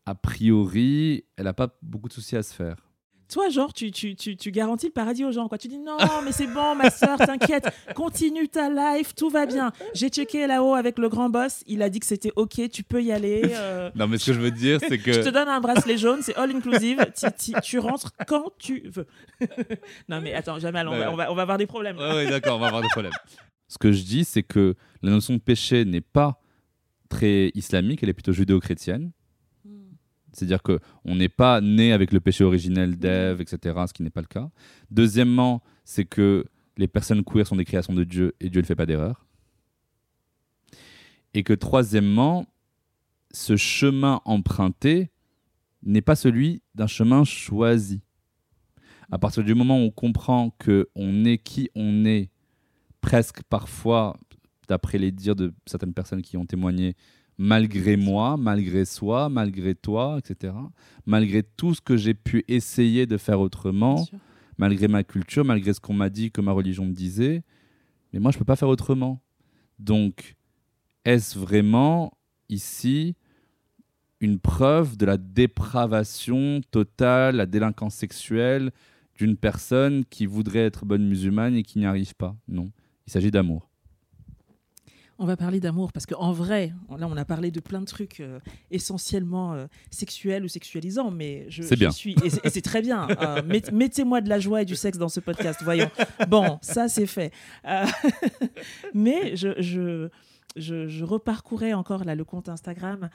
a 0.07 0.15
priori, 0.15 1.25
elle 1.37 1.45
n'a 1.45 1.53
pas 1.53 1.77
beaucoup 1.83 2.09
de 2.09 2.13
soucis 2.13 2.37
à 2.37 2.43
se 2.43 2.55
faire. 2.55 2.90
Toi, 3.33 3.49
genre, 3.49 3.73
tu, 3.73 3.91
tu, 3.93 4.17
tu, 4.17 4.37
tu 4.37 4.51
garantis 4.51 4.87
le 4.87 4.93
paradis 4.93 5.25
aux 5.25 5.31
gens. 5.33 5.49
Quoi. 5.49 5.57
Tu 5.59 5.69
dis 5.69 5.79
non, 5.79 5.97
mais 6.25 6.33
c'est 6.33 6.47
bon, 6.49 6.75
ma 6.75 6.91
soeur, 6.91 7.17
t'inquiète, 7.19 7.69
continue 7.95 8.49
ta 8.49 8.69
life, 8.97 9.15
tout 9.15 9.31
va 9.31 9.47
bien. 9.47 9.73
J'ai 9.95 10.09
checké 10.09 10.47
là-haut 10.47 10.75
avec 10.75 10.99
le 10.99 11.09
grand 11.09 11.31
boss, 11.31 11.63
il 11.67 11.83
a 11.83 11.89
dit 11.91 12.01
que 12.01 12.07
c'était 12.07 12.33
OK, 12.37 12.61
tu 12.73 12.83
peux 12.83 13.03
y 13.03 13.13
aller. 13.13 13.43
euh, 13.47 13.91
Non, 13.95 14.09
mais 14.09 14.19
ce 14.19 14.27
que 14.27 14.33
je 14.33 14.41
veux 14.41 14.51
dire, 14.51 14.79
c'est 14.81 14.99
que. 15.03 15.13
Je 15.13 15.21
te 15.21 15.29
donne 15.29 15.49
un 15.49 15.61
bracelet 15.61 15.97
jaune, 15.97 16.21
c'est 16.23 16.35
all 16.37 16.51
inclusive. 16.55 17.05
Tu- 17.63 17.79
rentres 17.79 18.11
quand 18.27 18.51
tu 18.59 18.83
veux. 18.93 19.07
non, 20.09 20.21
mais 20.21 20.35
attends, 20.35 20.59
Jamal, 20.59 20.89
on, 20.89 20.99
va, 20.99 21.13
on, 21.13 21.17
va, 21.17 21.31
on 21.33 21.35
va 21.35 21.43
avoir 21.43 21.59
des 21.59 21.67
problèmes. 21.67 21.97
ouais, 21.99 22.29
d'accord, 22.29 22.57
on 22.57 22.61
va 22.61 22.67
avoir 22.67 22.83
des 22.83 22.89
problèmes. 22.89 23.13
Ce 23.69 23.79
que 23.79 23.93
je 23.93 24.03
dis, 24.03 24.25
c'est 24.25 24.43
que 24.43 24.75
la 25.03 25.11
notion 25.13 25.35
de 25.35 25.39
péché 25.39 25.85
n'est 25.85 26.01
pas 26.01 26.41
très 27.09 27.51
islamique, 27.55 28.03
elle 28.03 28.09
est 28.09 28.13
plutôt 28.15 28.33
judéo-chrétienne. 28.33 29.13
C'est-à-dire 30.33 30.63
qu'on 30.63 31.15
n'est 31.15 31.29
pas 31.29 31.61
né 31.61 31.93
avec 31.93 32.13
le 32.13 32.21
péché 32.21 32.45
originel 32.45 32.97
d'Ève, 32.97 33.41
etc., 33.41 33.77
ce 33.87 33.93
qui 33.93 34.03
n'est 34.03 34.11
pas 34.11 34.21
le 34.21 34.27
cas. 34.27 34.51
Deuxièmement, 34.91 35.63
c'est 35.85 36.05
que 36.05 36.47
les 36.77 36.89
personnes 36.89 37.25
queer 37.25 37.47
sont 37.47 37.57
des 37.57 37.65
créations 37.65 37.93
de 37.93 38.05
Dieu 38.05 38.35
et 38.41 38.49
Dieu 38.49 38.61
ne 38.61 38.67
fait 38.67 38.77
pas 38.77 38.87
d'erreur. 38.87 39.27
Et 41.35 41.43
que 41.43 41.53
troisièmement, 41.53 42.47
ce 43.33 43.57
chemin 43.57 44.21
emprunté 44.25 45.11
n'est 45.83 46.03
pas 46.03 46.17
celui 46.17 46.63
d'un 46.75 46.87
chemin 46.87 47.25
choisi. 47.25 48.03
À 49.11 49.19
partir 49.19 49.43
du 49.43 49.55
moment 49.55 49.79
où 49.79 49.87
on 49.87 49.91
comprend 49.91 50.51
que 50.59 50.89
on 50.95 51.25
est 51.25 51.39
qui 51.39 51.71
on 51.75 52.05
est, 52.05 52.31
presque 53.01 53.43
parfois, 53.45 54.17
d'après 54.69 54.99
les 54.99 55.11
dires 55.11 55.37
de 55.37 55.53
certaines 55.67 55.95
personnes 55.95 56.23
qui 56.23 56.37
ont 56.37 56.47
témoigné, 56.47 56.95
malgré 57.41 57.97
moi, 57.97 58.37
malgré 58.37 58.85
soi, 58.85 59.31
malgré 59.31 59.75
toi, 59.75 60.19
etc., 60.19 60.53
malgré 61.07 61.43
tout 61.43 61.73
ce 61.73 61.81
que 61.81 61.97
j'ai 61.97 62.13
pu 62.13 62.45
essayer 62.49 63.07
de 63.07 63.17
faire 63.17 63.41
autrement, 63.41 64.07
malgré 64.59 64.89
ma 64.89 65.05
culture, 65.05 65.43
malgré 65.43 65.73
ce 65.73 65.81
qu'on 65.81 65.95
m'a 65.95 66.11
dit, 66.11 66.31
que 66.31 66.43
ma 66.43 66.53
religion 66.53 66.85
me 66.85 66.93
disait, 66.93 67.43
mais 68.13 68.21
moi, 68.21 68.31
je 68.31 68.37
ne 68.37 68.41
peux 68.41 68.45
pas 68.45 68.57
faire 68.57 68.69
autrement. 68.69 69.23
Donc, 69.79 70.37
est-ce 71.07 71.39
vraiment 71.39 72.13
ici 72.51 73.17
une 74.21 74.39
preuve 74.39 74.99
de 74.99 75.07
la 75.07 75.17
dépravation 75.17 76.61
totale, 76.71 77.37
la 77.37 77.47
délinquance 77.47 77.95
sexuelle 77.95 78.71
d'une 79.15 79.39
personne 79.39 80.05
qui 80.05 80.27
voudrait 80.27 80.67
être 80.67 80.85
bonne 80.85 81.09
musulmane 81.09 81.57
et 81.57 81.63
qui 81.63 81.79
n'y 81.79 81.87
arrive 81.87 82.15
pas? 82.15 82.37
Non. 82.49 82.71
Il 83.07 83.15
s'agit 83.15 83.31
d'amour. 83.31 83.70
On 85.23 85.27
va 85.27 85.37
parler 85.37 85.61
d'amour 85.61 85.93
parce 85.93 86.07
qu'en 86.07 86.33
vrai, 86.33 86.73
là, 86.99 87.07
on 87.07 87.17
a 87.17 87.25
parlé 87.27 87.51
de 87.51 87.61
plein 87.61 87.81
de 87.81 87.85
trucs 87.85 88.21
euh, 88.21 88.41
essentiellement 88.71 89.53
euh, 89.53 89.67
sexuels 89.91 90.43
ou 90.45 90.49
sexualisants, 90.49 91.11
mais 91.11 91.45
je, 91.51 91.63
C'est 91.63 91.75
je 91.75 91.81
bien. 91.81 91.91
suis 91.91 92.17
et 92.25 92.31
c'est- 92.31 92.63
très 92.63 92.81
bien. 92.81 93.07
Euh, 93.21 93.43
met- 93.43 93.71
Mettez-moi 93.71 94.23
de 94.23 94.31
la 94.31 94.41
joie 94.41 94.63
et 94.63 94.65
du 94.65 94.75
sexe 94.77 94.97
dans 94.97 95.11
ce 95.11 95.21
podcast, 95.21 95.61
voyons. 95.63 95.91
Bon, 96.29 96.59
ça 96.63 96.89
c'est 96.89 97.07
fait. 97.07 97.33
Euh, 97.67 97.85
mais 98.95 99.37
je, 99.37 99.61
je, 99.61 100.09
je, 100.57 100.89
je 100.89 101.05
reparcourais 101.05 101.75
encore 101.75 102.05
là 102.05 102.15
le 102.15 102.25
compte 102.25 102.49
Instagram 102.49 103.11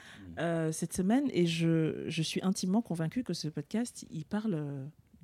cette 0.70 0.92
semaine 0.92 1.24
et 1.32 1.46
je, 1.46 2.04
je 2.06 2.22
suis 2.22 2.40
intimement 2.44 2.82
convaincue 2.82 3.24
que 3.24 3.32
ce 3.34 3.48
podcast, 3.48 4.06
il 4.10 4.24
parle 4.24 4.62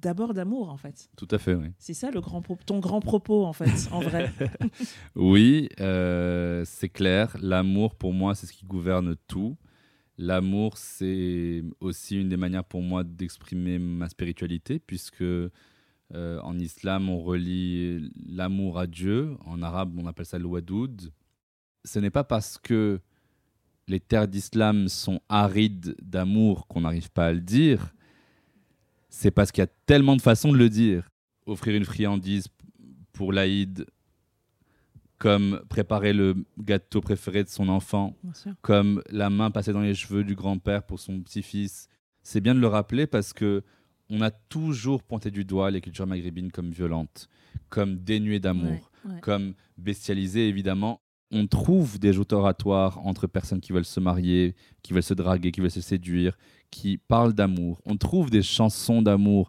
d'abord 0.02 0.34
d'amour 0.34 0.68
en 0.68 0.76
fait. 0.76 1.08
Tout 1.16 1.28
à 1.30 1.38
fait, 1.38 1.54
oui. 1.54 1.68
C'est 1.78 1.94
ça 1.94 2.10
le 2.10 2.20
grand 2.20 2.42
ton 2.66 2.80
grand 2.80 3.00
propos 3.00 3.44
en 3.44 3.52
fait, 3.52 3.88
en 3.92 4.00
vrai. 4.00 4.30
Oui, 5.14 5.68
euh, 5.80 6.64
c'est 6.66 6.88
clair. 6.88 7.36
L'amour, 7.40 7.94
pour 7.94 8.12
moi, 8.12 8.34
c'est 8.34 8.46
ce 8.46 8.52
qui 8.52 8.66
gouverne 8.66 9.16
tout. 9.28 9.56
L'amour, 10.18 10.76
c'est 10.76 11.62
aussi 11.80 12.20
une 12.20 12.28
des 12.28 12.36
manières 12.36 12.64
pour 12.64 12.82
moi 12.82 13.02
d'exprimer 13.02 13.78
ma 13.78 14.08
spiritualité, 14.08 14.78
puisque 14.78 15.22
euh, 15.22 15.50
en 16.12 16.58
islam, 16.58 17.08
on 17.08 17.22
relie 17.22 18.10
l'amour 18.26 18.78
à 18.78 18.86
Dieu. 18.86 19.36
En 19.46 19.62
arabe, 19.62 19.94
on 19.98 20.06
appelle 20.06 20.26
ça 20.26 20.38
le 20.38 20.46
wadoud. 20.46 21.12
Ce 21.84 21.98
n'est 21.98 22.10
pas 22.10 22.24
parce 22.24 22.58
que 22.58 23.00
les 23.88 24.00
terres 24.00 24.28
d'islam 24.28 24.88
sont 24.88 25.20
arides 25.28 25.96
d'amour 26.00 26.66
qu'on 26.66 26.82
n'arrive 26.82 27.10
pas 27.10 27.26
à 27.26 27.32
le 27.32 27.40
dire. 27.40 27.94
C'est 29.22 29.30
parce 29.30 29.52
qu'il 29.52 29.62
y 29.62 29.64
a 29.64 29.70
tellement 29.86 30.16
de 30.16 30.20
façons 30.20 30.50
de 30.50 30.58
le 30.58 30.68
dire. 30.68 31.08
Offrir 31.46 31.76
une 31.76 31.84
friandise 31.84 32.48
pour 33.12 33.32
l'Aïd, 33.32 33.86
comme 35.18 35.62
préparer 35.68 36.12
le 36.12 36.34
gâteau 36.58 37.00
préféré 37.00 37.44
de 37.44 37.48
son 37.48 37.68
enfant, 37.68 38.16
comme 38.62 39.00
la 39.10 39.30
main 39.30 39.52
passée 39.52 39.72
dans 39.72 39.80
les 39.80 39.94
cheveux 39.94 40.24
du 40.24 40.34
grand-père 40.34 40.82
pour 40.82 40.98
son 40.98 41.20
petit-fils. 41.20 41.88
C'est 42.24 42.40
bien 42.40 42.52
de 42.54 42.58
le 42.60 42.66
rappeler 42.66 43.06
parce 43.06 43.32
que 43.32 43.62
on 44.10 44.20
a 44.22 44.32
toujours 44.32 45.04
pointé 45.04 45.30
du 45.30 45.44
doigt 45.44 45.70
les 45.70 45.80
cultures 45.80 46.06
maghrébines 46.08 46.50
comme 46.50 46.70
violentes, 46.70 47.28
comme 47.68 47.98
dénuées 47.98 48.40
d'amour, 48.40 48.90
Ouais, 49.04 49.14
ouais. 49.14 49.20
comme 49.20 49.54
bestialisées 49.78 50.48
évidemment. 50.48 51.00
On 51.30 51.46
trouve 51.46 51.98
des 52.00 52.12
joutes 52.12 52.32
oratoires 52.32 52.98
entre 53.06 53.26
personnes 53.28 53.60
qui 53.60 53.72
veulent 53.72 53.84
se 53.86 54.00
marier, 54.00 54.54
qui 54.82 54.92
veulent 54.92 55.02
se 55.02 55.14
draguer, 55.14 55.50
qui 55.52 55.60
veulent 55.60 55.70
se 55.70 55.80
séduire, 55.80 56.36
qui 56.72 56.98
parlent 56.98 57.34
d'amour. 57.34 57.80
On 57.86 57.96
trouve 57.96 58.30
des 58.30 58.42
chansons 58.42 59.02
d'amour 59.02 59.48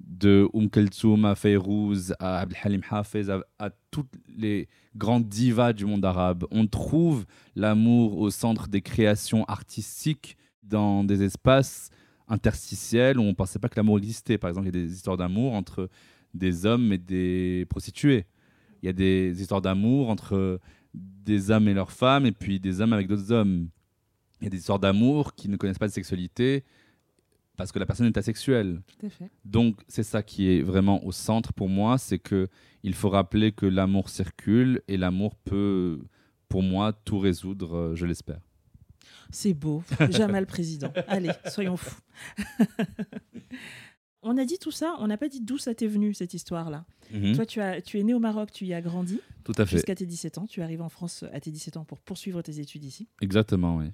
de 0.00 0.46
Oum 0.52 0.68
Kulthum 0.68 1.24
à 1.24 1.34
Fayrouz, 1.34 2.14
à 2.18 2.40
Abdelhalim 2.40 2.82
Hafez, 2.90 3.30
à, 3.30 3.40
à 3.58 3.70
toutes 3.90 4.12
les 4.36 4.68
grandes 4.94 5.28
divas 5.28 5.72
du 5.72 5.86
monde 5.86 6.04
arabe. 6.04 6.44
On 6.50 6.66
trouve 6.66 7.24
l'amour 7.54 8.18
au 8.18 8.30
centre 8.30 8.68
des 8.68 8.82
créations 8.82 9.44
artistiques 9.44 10.36
dans 10.62 11.04
des 11.04 11.22
espaces 11.22 11.90
interstitiels 12.28 13.18
où 13.18 13.22
on 13.22 13.28
ne 13.28 13.32
pensait 13.32 13.58
pas 13.58 13.68
que 13.68 13.76
l'amour 13.76 13.98
existait. 13.98 14.36
Par 14.36 14.50
exemple, 14.50 14.68
il 14.68 14.76
y 14.76 14.78
a 14.78 14.84
des 14.84 14.92
histoires 14.92 15.16
d'amour 15.16 15.54
entre 15.54 15.88
des 16.34 16.66
hommes 16.66 16.92
et 16.92 16.98
des 16.98 17.64
prostituées. 17.70 18.26
Il 18.82 18.86
y 18.86 18.88
a 18.88 18.92
des 18.92 19.40
histoires 19.40 19.62
d'amour 19.62 20.10
entre 20.10 20.60
des 20.92 21.50
hommes 21.50 21.68
et 21.68 21.74
leurs 21.74 21.92
femmes 21.92 22.26
et 22.26 22.32
puis 22.32 22.60
des 22.60 22.80
hommes 22.80 22.92
avec 22.92 23.06
d'autres 23.06 23.32
hommes. 23.32 23.68
Il 24.40 24.44
y 24.44 24.46
a 24.48 24.50
des 24.50 24.58
histoires 24.58 24.78
d'amour 24.78 25.34
qui 25.34 25.48
ne 25.48 25.56
connaissent 25.56 25.78
pas 25.78 25.88
de 25.88 25.92
sexualité 25.92 26.64
parce 27.56 27.72
que 27.72 27.78
la 27.78 27.86
personne 27.86 28.06
est 28.06 28.18
asexuelle. 28.18 28.82
Tout 28.86 29.06
à 29.06 29.08
fait. 29.08 29.30
Donc 29.44 29.80
c'est 29.88 30.02
ça 30.02 30.22
qui 30.22 30.48
est 30.50 30.60
vraiment 30.62 31.02
au 31.04 31.12
centre 31.12 31.52
pour 31.54 31.68
moi, 31.68 31.96
c'est 31.98 32.18
que 32.18 32.48
il 32.82 32.94
faut 32.94 33.08
rappeler 33.08 33.52
que 33.52 33.66
l'amour 33.66 34.10
circule 34.10 34.82
et 34.88 34.96
l'amour 34.96 35.34
peut, 35.36 36.00
pour 36.48 36.62
moi, 36.62 36.92
tout 36.92 37.18
résoudre, 37.18 37.74
euh, 37.76 37.94
je 37.94 38.04
l'espère. 38.06 38.40
C'est 39.30 39.54
beau. 39.54 39.82
Jamal 40.10 40.46
président. 40.54 40.92
Allez, 41.08 41.30
soyons 41.50 41.76
fous. 41.76 41.98
on 44.22 44.36
a 44.36 44.44
dit 44.44 44.58
tout 44.58 44.70
ça, 44.70 44.94
on 45.00 45.06
n'a 45.06 45.16
pas 45.16 45.28
dit 45.28 45.40
d'où 45.40 45.58
ça 45.58 45.74
t'est 45.74 45.86
venu, 45.86 46.14
cette 46.14 46.34
histoire-là. 46.34 46.84
Mhm, 47.12 47.34
Toi, 47.36 47.46
tu, 47.46 47.60
as, 47.60 47.80
tu 47.80 47.98
es 47.98 48.02
né 48.02 48.14
au 48.14 48.18
Maroc, 48.18 48.50
tu 48.52 48.66
y 48.66 48.74
as 48.74 48.80
grandi 48.82 49.20
tout 49.44 49.52
à 49.56 49.64
fait, 49.66 49.76
jusqu'à 49.76 49.94
tes 49.94 50.06
17 50.06 50.38
ans. 50.38 50.46
Tu 50.46 50.62
arrives 50.62 50.82
en 50.82 50.88
France 50.88 51.24
à 51.32 51.40
tes 51.40 51.50
17 51.50 51.76
ans 51.76 51.84
pour 51.84 52.00
poursuivre 52.00 52.42
tes 52.42 52.60
études 52.60 52.84
ici. 52.84 53.08
exactement, 53.20 53.76
oui. 53.76 53.86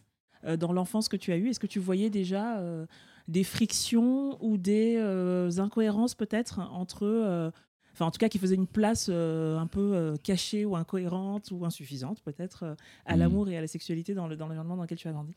Euh, 0.45 0.57
dans 0.57 0.73
l'enfance 0.73 1.09
que 1.09 1.17
tu 1.17 1.33
as 1.33 1.37
eue, 1.37 1.49
est-ce 1.49 1.61
que 1.61 1.67
tu 1.67 1.79
voyais 1.79 2.11
déjà 2.11 2.59
euh, 2.59 2.87
des 3.29 3.45
frictions 3.45 4.37
ou 4.45 4.57
des 4.59 4.97
euh, 4.99 5.51
incohérences 5.59 6.15
peut-être 6.15 6.59
entre... 6.73 7.53
Enfin, 7.95 8.07
en 8.07 8.11
tout 8.11 8.19
cas, 8.19 8.31
qui 8.31 8.39
faisaient 8.39 8.55
une 8.55 8.67
place 8.67 9.09
euh, 9.13 9.59
un 9.59 9.67
peu 9.67 9.93
euh, 9.95 10.17
cachée 10.17 10.65
ou 10.65 10.77
incohérente 10.77 11.51
ou 11.53 11.67
insuffisante, 11.67 12.23
peut-être, 12.23 12.63
euh, 12.65 12.75
à 13.05 13.13
Mhm. 13.15 13.19
l'amour 13.21 13.49
et 13.51 13.57
à 13.59 13.61
la 13.61 13.67
sexualité 13.67 14.15
dans 14.15 14.27
le- 14.29 14.35
dans 14.37 14.47
l'environnement 14.47 14.77
dans 14.77 14.83
lequel 14.85 14.97
tu 14.99 15.09
as 15.09 15.13
grandi? 15.13 15.35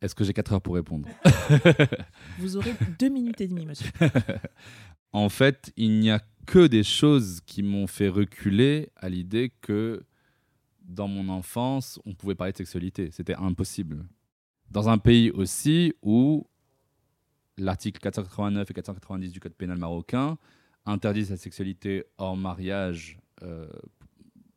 Est-ce 0.00 0.14
que 0.14 0.24
j'ai 0.24 0.32
4 0.32 0.52
heures 0.52 0.62
pour 0.62 0.74
répondre? 0.74 1.08
Vous 2.38 2.56
aurez 2.56 2.74
deux 2.98 3.08
minutes 3.08 3.40
et 3.40 3.48
demie, 3.48 3.66
monsieur. 3.66 3.90
En 5.12 5.28
fait, 5.28 5.72
il 5.76 5.98
n'y 5.98 6.08
a 6.12 6.20
que 6.46 6.68
des 6.68 6.84
choses 6.84 7.40
qui 7.44 7.64
m'ont 7.64 7.88
fait 7.88 8.08
reculer 8.08 8.90
à 8.94 9.08
l'idée 9.08 9.50
que 9.60 10.04
dans 10.90 11.08
mon 11.08 11.28
enfance, 11.28 12.00
on 12.04 12.14
pouvait 12.14 12.34
parler 12.34 12.52
de 12.52 12.56
sexualité. 12.56 13.10
C'était 13.12 13.36
impossible. 13.36 14.04
Dans 14.70 14.88
un 14.88 14.98
pays 14.98 15.30
aussi 15.30 15.94
où 16.02 16.46
l'article 17.56 18.00
489 18.00 18.70
et 18.70 18.74
490 18.74 19.32
du 19.32 19.40
Code 19.40 19.54
pénal 19.54 19.78
marocain 19.78 20.36
interdisent 20.86 21.30
la 21.30 21.36
sexualité 21.36 22.04
hors 22.18 22.36
mariage 22.36 23.18
euh, 23.42 23.68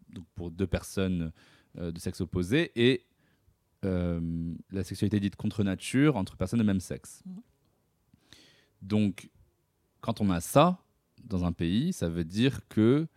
donc 0.09 0.25
pour 0.35 0.51
deux 0.51 0.67
personnes 0.67 1.31
euh, 1.77 1.91
de 1.91 1.99
sexe 1.99 2.21
opposé 2.21 2.71
et 2.75 3.05
euh, 3.85 4.53
la 4.71 4.83
sexualité 4.83 5.19
dite 5.19 5.35
contre 5.35 5.63
nature 5.63 6.15
entre 6.15 6.35
personnes 6.35 6.59
de 6.59 6.65
même 6.65 6.79
sexe. 6.79 7.21
Mhm. 7.25 7.41
Donc, 8.81 9.29
quand 10.01 10.19
on 10.19 10.29
a 10.29 10.41
ça 10.41 10.79
dans 11.23 11.45
un 11.45 11.51
pays, 11.51 11.93
ça 11.93 12.09
veut 12.09 12.25
dire 12.25 12.67
que 12.67 13.07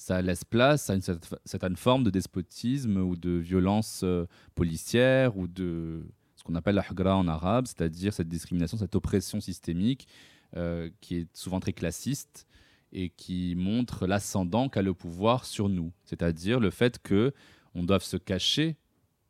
ça 0.00 0.22
laisse 0.22 0.44
place 0.44 0.88
à 0.88 0.94
une 0.94 1.00
cer- 1.02 1.18
certaine 1.44 1.76
forme 1.76 2.04
de 2.04 2.10
despotisme 2.10 2.96
ou 2.96 3.16
de 3.16 3.32
violence 3.32 4.00
euh, 4.02 4.24
policière 4.54 5.36
ou 5.36 5.46
de 5.46 6.06
ce 6.36 6.42
qu'on 6.42 6.54
appelle 6.54 6.76
la 6.76 6.84
hugra 6.90 7.14
en 7.16 7.28
arabe, 7.28 7.66
c'est-à-dire 7.66 8.14
cette 8.14 8.28
discrimination, 8.28 8.78
cette 8.78 8.94
oppression 8.94 9.40
systémique 9.40 10.08
euh, 10.56 10.88
qui 11.02 11.16
est 11.16 11.36
souvent 11.36 11.60
très 11.60 11.74
classiste 11.74 12.46
et 12.92 13.10
qui 13.10 13.54
montre 13.56 14.06
l'ascendant 14.06 14.70
qu'a 14.70 14.80
le 14.80 14.94
pouvoir 14.94 15.44
sur 15.44 15.68
nous, 15.68 15.92
c'est-à-dire 16.04 16.60
le 16.60 16.70
fait 16.70 16.98
que 17.02 17.32
on 17.74 17.84
doive 17.84 18.02
se 18.02 18.16
cacher 18.16 18.76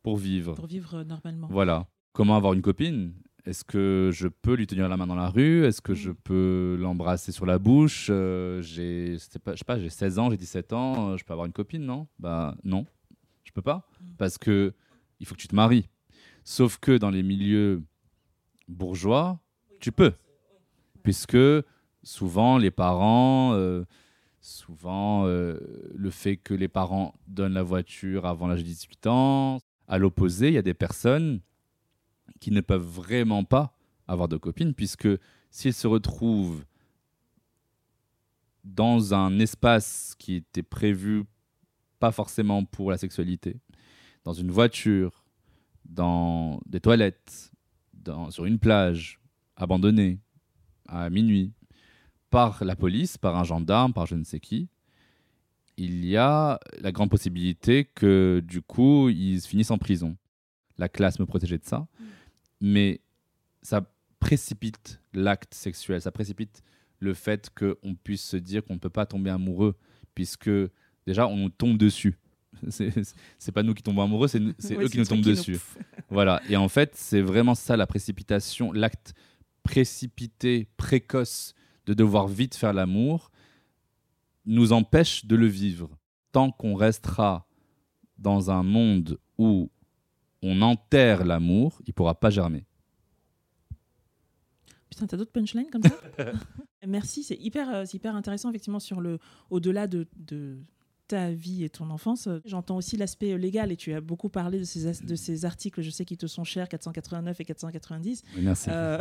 pour 0.05 0.17
vivre. 0.19 0.55
Pour 0.55 0.69
vivre 0.69 0.99
euh, 0.99 1.05
normalement. 1.05 1.49
Voilà. 1.51 1.89
Comment 2.13 2.37
avoir 2.37 2.53
une 2.53 2.63
copine? 2.63 3.13
Est-ce 3.47 3.65
que 3.65 4.11
je 4.13 4.29
peux 4.29 4.55
lui 4.55 4.67
tenir 4.67 4.89
la 4.89 4.97
main 4.97 5.07
dans 5.07 5.15
la 5.15 5.29
rue? 5.29 5.65
Est-ce 5.65 5.81
que 5.81 5.93
Mm. 5.93 5.97
je 5.97 6.11
peux 6.13 6.77
l'embrasser 6.79 7.33
sur 7.33 7.47
la 7.47 7.59
bouche? 7.59 8.09
Euh, 8.11 8.61
J'ai, 8.63 9.19
c'était 9.19 9.39
pas- 9.39 9.53
je 9.55 9.59
sais 9.59 9.65
pas, 9.65 9.79
j'ai 9.79 9.89
16 9.89 10.19
ans, 10.19 10.31
j'ai 10.31 10.37
17 10.37 10.73
ans, 10.73 11.11
euh, 11.11 11.17
je 11.17 11.25
peux 11.25 11.33
avoir 11.33 11.47
une 11.47 11.53
copine, 11.53 11.85
non? 11.85 12.07
Bah 12.19 12.55
non, 12.65 12.85
je 13.45 13.53
peux 13.53 13.63
pas, 13.63 13.89
Mm. 14.01 14.05
parce 14.19 14.37
que 14.39 14.73
il 15.21 15.27
faut 15.27 15.35
que 15.35 15.41
tu 15.41 15.49
te 15.49 15.55
maries. 15.55 15.89
Sauf 16.45 16.79
que 16.79 16.97
dans 16.99 17.11
les 17.11 17.23
milieux 17.23 17.83
bourgeois, 18.69 19.41
tu 19.81 19.93
peux, 19.93 20.13
puisque 21.03 21.37
souvent 22.03 22.59
les 22.59 22.71
parents, 22.71 23.53
euh, 23.55 23.85
souvent 24.41 25.25
le 25.27 26.11
fait 26.11 26.37
que 26.37 26.55
les 26.55 26.69
parents 26.69 27.15
donnent 27.27 27.53
la 27.55 27.63
voiture 27.63 28.25
avant 28.27 28.47
l'âge 28.47 28.61
de 28.61 28.65
18 28.69 29.07
ans. 29.07 29.59
À 29.87 29.99
l'opposé, 29.99 30.49
il 30.49 30.55
y 30.55 30.59
a 30.59 30.63
des 30.63 30.73
personnes 30.75 31.41
qui 32.39 32.51
ne 32.51 32.61
peuvent 32.61 32.87
vraiment 32.87 33.45
pas 33.45 33.77
avoir 34.07 34.29
de 34.29 34.37
copine, 34.37 34.75
puisque 34.75 35.09
s'ils 35.51 35.75
se 35.75 35.87
retrouvent 35.87 36.65
dans 38.65 39.15
un 39.15 39.39
espace 39.39 40.15
qui 40.19 40.35
était 40.37 40.63
prévu 40.63 41.25
pas 41.99 42.13
forcément 42.13 42.65
pour 42.65 42.91
la 42.91 42.99
sexualité, 42.99 43.57
dans 44.25 44.33
une 44.33 44.51
voiture, 44.51 45.25
dans 45.85 46.61
des 46.67 46.81
toilettes, 46.81 47.53
dans, 47.95 48.31
sur 48.31 48.45
une 48.45 48.59
plage, 48.59 49.21
abandonnée, 49.57 50.19
à 50.89 51.11
minuit, 51.11 51.53
par 52.31 52.65
la 52.65 52.77
police, 52.77 53.19
par 53.19 53.37
un 53.37 53.45
gendarme, 53.45 53.93
par 53.93 54.07
je 54.07 54.15
ne 54.15 54.25
sais 54.25 54.41
qui, 54.41 54.69
il 55.77 56.05
y 56.05 56.17
a 56.17 56.61
la 56.81 56.93
grande 56.93 57.11
possibilité 57.11 57.85
que 57.85 58.43
du 58.47 58.63
coup, 58.63 59.09
ils 59.09 59.41
finissent 59.41 59.71
en 59.71 59.79
prison. 59.79 60.17
La 60.79 60.89
classe 60.89 61.19
me 61.19 61.27
protégeait 61.27 61.59
de 61.59 61.65
ça, 61.65 61.87
mais 62.61 63.01
ça 63.63 63.83
précipite 64.19 65.01
l'acte 65.13 65.55
sexuel, 65.55 66.01
ça 66.01 66.13
précipite 66.13 66.63
le 66.99 67.15
fait 67.15 67.51
qu'on 67.51 67.95
puisse 67.95 68.23
se 68.23 68.37
dire 68.37 68.65
qu'on 68.65 68.75
ne 68.75 68.79
peut 68.79 68.91
pas 68.91 69.07
tomber 69.07 69.31
amoureux, 69.31 69.75
puisque 70.15 70.51
déjà, 71.07 71.27
on 71.27 71.37
nous 71.37 71.49
tombe 71.49 71.79
dessus. 71.79 72.19
C'est 72.69 73.53
pas 73.53 73.63
nous 73.63 73.75
qui 73.75 73.83
tombons 73.83 74.03
amoureux, 74.03 74.29
c'est 74.29 74.41
eux 74.41 74.89
qui 74.89 74.99
nous 74.99 75.05
tombent 75.05 75.21
dessus. 75.23 75.57
Voilà. 76.11 76.43
Et 76.49 76.57
en 76.57 76.69
fait, 76.69 76.97
c'est 76.97 77.21
vraiment 77.21 77.55
ça 77.55 77.77
la 77.77 77.87
précipitation, 77.87 78.73
l'acte 78.73 79.15
précipité, 79.63 80.67
précoce 80.77 81.55
de 81.87 81.95
devoir 81.95 82.27
vite 82.27 82.57
faire 82.57 82.73
l'amour 82.73 83.31
nous 84.45 84.73
empêche 84.73 85.25
de 85.27 85.37
le 85.37 85.47
vivre. 85.47 85.89
Tant 86.33 86.51
qu'on 86.51 86.75
restera 86.75 87.47
dans 88.19 88.51
un 88.51 88.65
monde 88.65 89.21
où 89.39 89.71
on 90.43 90.63
enterre 90.63 91.25
l'amour, 91.25 91.81
il 91.87 91.93
pourra 91.95 92.15
pas 92.15 92.31
germer. 92.31 92.65
Putain, 94.91 95.07
t'as 95.07 95.17
d'autres 95.17 95.33
punchlines 95.33 95.71
comme 95.71 95.83
ça 95.83 95.97
Merci, 96.87 97.23
c'est 97.23 97.37
hyper, 97.37 97.69
euh, 97.75 97.85
hyper 97.93 98.17
intéressant 98.17 98.49
effectivement 98.51 98.81
sur 98.81 99.01
le 99.01 99.19
au-delà 99.51 99.87
de, 99.87 100.09
de 100.17 100.59
ta 101.07 101.31
vie 101.31 101.63
et 101.65 101.69
ton 101.71 101.91
enfance. 101.91 102.27
Euh, 102.27 102.41
J'entends 102.45 102.77
aussi 102.77 102.97
l'aspect 102.97 103.33
euh, 103.33 103.37
légal 103.37 103.71
et 103.71 103.77
tu 103.77 103.93
as 103.93 104.01
beaucoup 104.01 104.29
parlé 104.31 104.59
de 104.59 104.65
ces, 104.65 104.87
as- 104.87 105.05
de 105.05 105.15
ces 105.15 105.45
articles, 105.45 105.81
je 105.83 105.91
sais 105.91 106.05
qu'ils 106.05 106.17
te 106.17 106.27
sont 106.27 106.43
chers, 106.43 106.69
489 106.69 107.39
et 107.41 107.45
490. 107.45 108.23
Oui, 108.37 108.43
Merci. 108.43 108.69
Euh, 108.73 108.99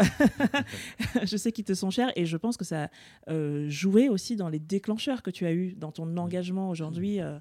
je 1.23 1.38
sais 1.38 1.52
qu'ils 1.52 1.65
te 1.65 1.73
sont 1.73 1.89
chers 1.89 2.12
et 2.15 2.25
je 2.25 2.38
pense 2.38 2.58
que 2.58 2.65
ça 2.65 2.86
a 3.28 3.32
euh, 3.32 3.67
joué 3.69 4.10
aussi 4.10 4.36
dans 4.36 4.49
les 4.49 4.60
déclencheurs 4.60 5.23
que 5.23 5.32
tu 5.32 5.45
as 5.45 5.54
eu 5.54 5.73
dans 5.73 5.91
ton 5.91 6.17
engagement 6.17 6.69
aujourd'hui 6.69 7.19
euh, 7.21 7.39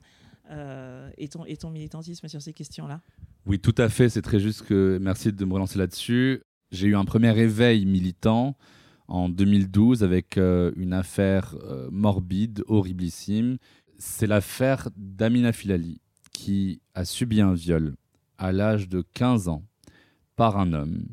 et, 0.51 1.29
ton, 1.29 1.45
et 1.45 1.57
ton 1.57 1.71
militantisme 1.71 2.27
sur 2.29 2.41
ces 2.41 2.53
questions-là? 2.53 3.01
Oui, 3.47 3.59
tout 3.59 3.75
à 3.79 3.89
fait. 3.89 4.09
C'est 4.09 4.23
très 4.23 4.41
juste 4.41 4.63
que 4.63 4.99
merci 5.01 5.33
de 5.33 5.45
me 5.45 5.55
relancer 5.55 5.79
là-dessus. 5.79 6.43
J'ai 6.71 6.89
eu 6.89 6.97
un 6.97 7.05
premier 7.05 7.37
éveil 7.39 7.87
militant 7.87 8.57
en 9.09 9.31
2012 9.31 10.05
avec 10.05 10.37
euh, 10.37 10.71
une 10.77 10.93
affaire 10.93 11.57
euh, 11.63 11.89
morbide, 11.91 12.63
horriblissime. 12.69 13.57
C'est 13.99 14.27
l'affaire 14.27 14.91
d'Amina 14.97 15.53
Filali 15.53 16.01
qui 16.33 16.81
a 16.95 17.05
subi 17.05 17.41
un 17.41 17.55
viol 17.55 17.97
à 18.37 18.53
l'âge 18.53 18.89
de 18.89 19.03
15 19.15 19.49
ans 19.49 19.65
par 20.37 20.59
un 20.59 20.73
homme 20.73 21.07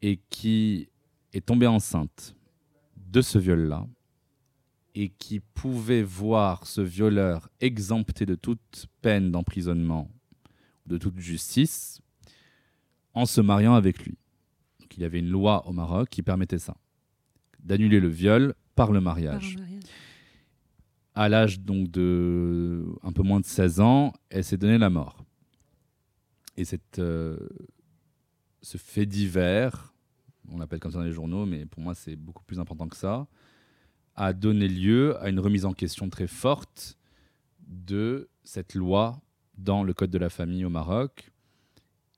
et 0.00 0.20
qui 0.30 0.88
est 1.32 1.44
tombée 1.44 1.66
enceinte 1.66 2.34
de 2.96 3.20
ce 3.20 3.38
viol-là 3.38 3.86
et 4.94 5.08
qui 5.08 5.40
pouvait 5.40 6.02
voir 6.02 6.66
ce 6.66 6.80
violeur 6.80 7.48
exempté 7.60 8.26
de 8.26 8.34
toute 8.34 8.86
peine 9.00 9.30
d'emprisonnement 9.30 10.10
de 10.86 10.98
toute 10.98 11.18
justice 11.18 12.00
en 13.14 13.26
se 13.26 13.40
mariant 13.40 13.74
avec 13.74 14.04
lui. 14.04 14.18
Donc, 14.80 14.96
il 14.96 15.02
y 15.02 15.04
avait 15.04 15.20
une 15.20 15.28
loi 15.28 15.66
au 15.66 15.72
Maroc 15.72 16.08
qui 16.10 16.22
permettait 16.22 16.58
ça, 16.58 16.76
d'annuler 17.60 18.00
le 18.00 18.08
viol 18.08 18.54
par 18.74 18.92
le 18.92 19.00
mariage. 19.00 19.56
À 21.14 21.28
l'âge 21.28 21.60
donc 21.60 21.90
de 21.90 22.86
un 23.02 23.12
peu 23.12 23.22
moins 23.22 23.40
de 23.40 23.44
16 23.44 23.80
ans, 23.80 24.12
elle 24.30 24.44
s'est 24.44 24.56
donné 24.56 24.78
la 24.78 24.88
mort. 24.88 25.24
Et 26.56 26.64
cette, 26.64 26.98
euh, 26.98 27.36
ce 28.62 28.78
fait 28.78 29.06
divers, 29.06 29.94
on 30.48 30.58
l'appelle 30.58 30.80
comme 30.80 30.90
ça 30.90 30.98
dans 30.98 31.04
les 31.04 31.12
journaux, 31.12 31.44
mais 31.44 31.66
pour 31.66 31.82
moi 31.82 31.94
c'est 31.94 32.16
beaucoup 32.16 32.44
plus 32.44 32.58
important 32.58 32.88
que 32.88 32.96
ça, 32.96 33.26
a 34.14 34.32
donné 34.32 34.68
lieu 34.68 35.16
à 35.22 35.28
une 35.28 35.40
remise 35.40 35.64
en 35.64 35.72
question 35.72 36.08
très 36.10 36.26
forte 36.26 36.98
de 37.66 38.28
cette 38.44 38.74
loi 38.74 39.20
dans 39.56 39.82
le 39.82 39.94
Code 39.94 40.10
de 40.10 40.18
la 40.18 40.28
famille 40.30 40.64
au 40.64 40.70
Maroc. 40.70 41.30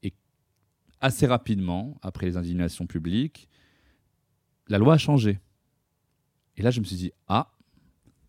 Et 0.02 0.12
assez 1.00 1.26
rapidement, 1.26 1.96
après 2.02 2.26
les 2.26 2.36
indignations 2.36 2.86
publiques, 2.86 3.48
la 4.68 4.78
loi 4.78 4.94
a 4.94 4.98
changé. 4.98 5.40
Et 6.56 6.62
là, 6.62 6.70
je 6.70 6.80
me 6.80 6.84
suis 6.84 6.96
dit, 6.96 7.12
ah, 7.28 7.52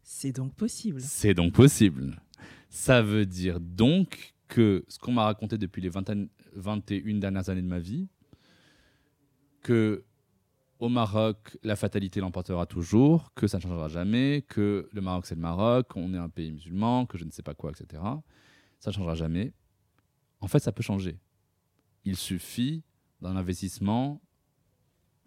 C'est 0.04 0.32
donc 0.32 0.54
possible. 0.56 1.02
c'est 1.02 1.34
donc 1.34 1.54
possible. 1.54 2.22
Ça 2.70 3.02
veut 3.02 3.26
dire 3.26 3.60
donc 3.60 4.34
que 4.48 4.84
ce 4.88 5.00
qu'on 5.00 5.14
m'a 5.14 5.24
raconté 5.24 5.58
depuis 5.58 5.82
les 5.82 5.90
20 5.90 6.28
21 6.54 7.20
dernières 7.20 7.50
années 7.50 7.62
de 7.62 7.68
ma 7.68 7.80
vie, 7.80 8.08
que 9.62 10.04
au 10.80 10.90
Maroc, 10.90 11.58
la 11.64 11.76
fatalité 11.76 12.20
l'emportera 12.20 12.66
toujours, 12.66 13.34
que 13.34 13.48
ça 13.48 13.58
ne 13.58 13.64
changera 13.64 13.88
jamais, 13.88 14.44
que 14.48 14.90
le 14.92 15.02
Maroc 15.02 15.26
c'est 15.26 15.36
le 15.36 15.42
Maroc, 15.42 15.96
on 15.96 16.14
est 16.14 16.18
un 16.18 16.30
pays 16.30 16.52
musulman, 16.52 17.06
que 17.06 17.18
je 17.18 17.26
ne 17.26 17.32
sais 17.32 17.44
pas 17.44 17.54
quoi, 17.54 17.72
etc. 17.72 18.02
Ça 18.80 18.90
ne 18.90 18.96
changera 18.96 19.16
jamais. 19.16 19.54
En 20.42 20.48
fait, 20.48 20.60
ça 20.60 20.72
peut 20.72 20.84
changer. 20.84 21.20
Il 22.04 22.18
suffit 22.18 22.84
d'un 23.22 23.36
investissement 23.36 24.22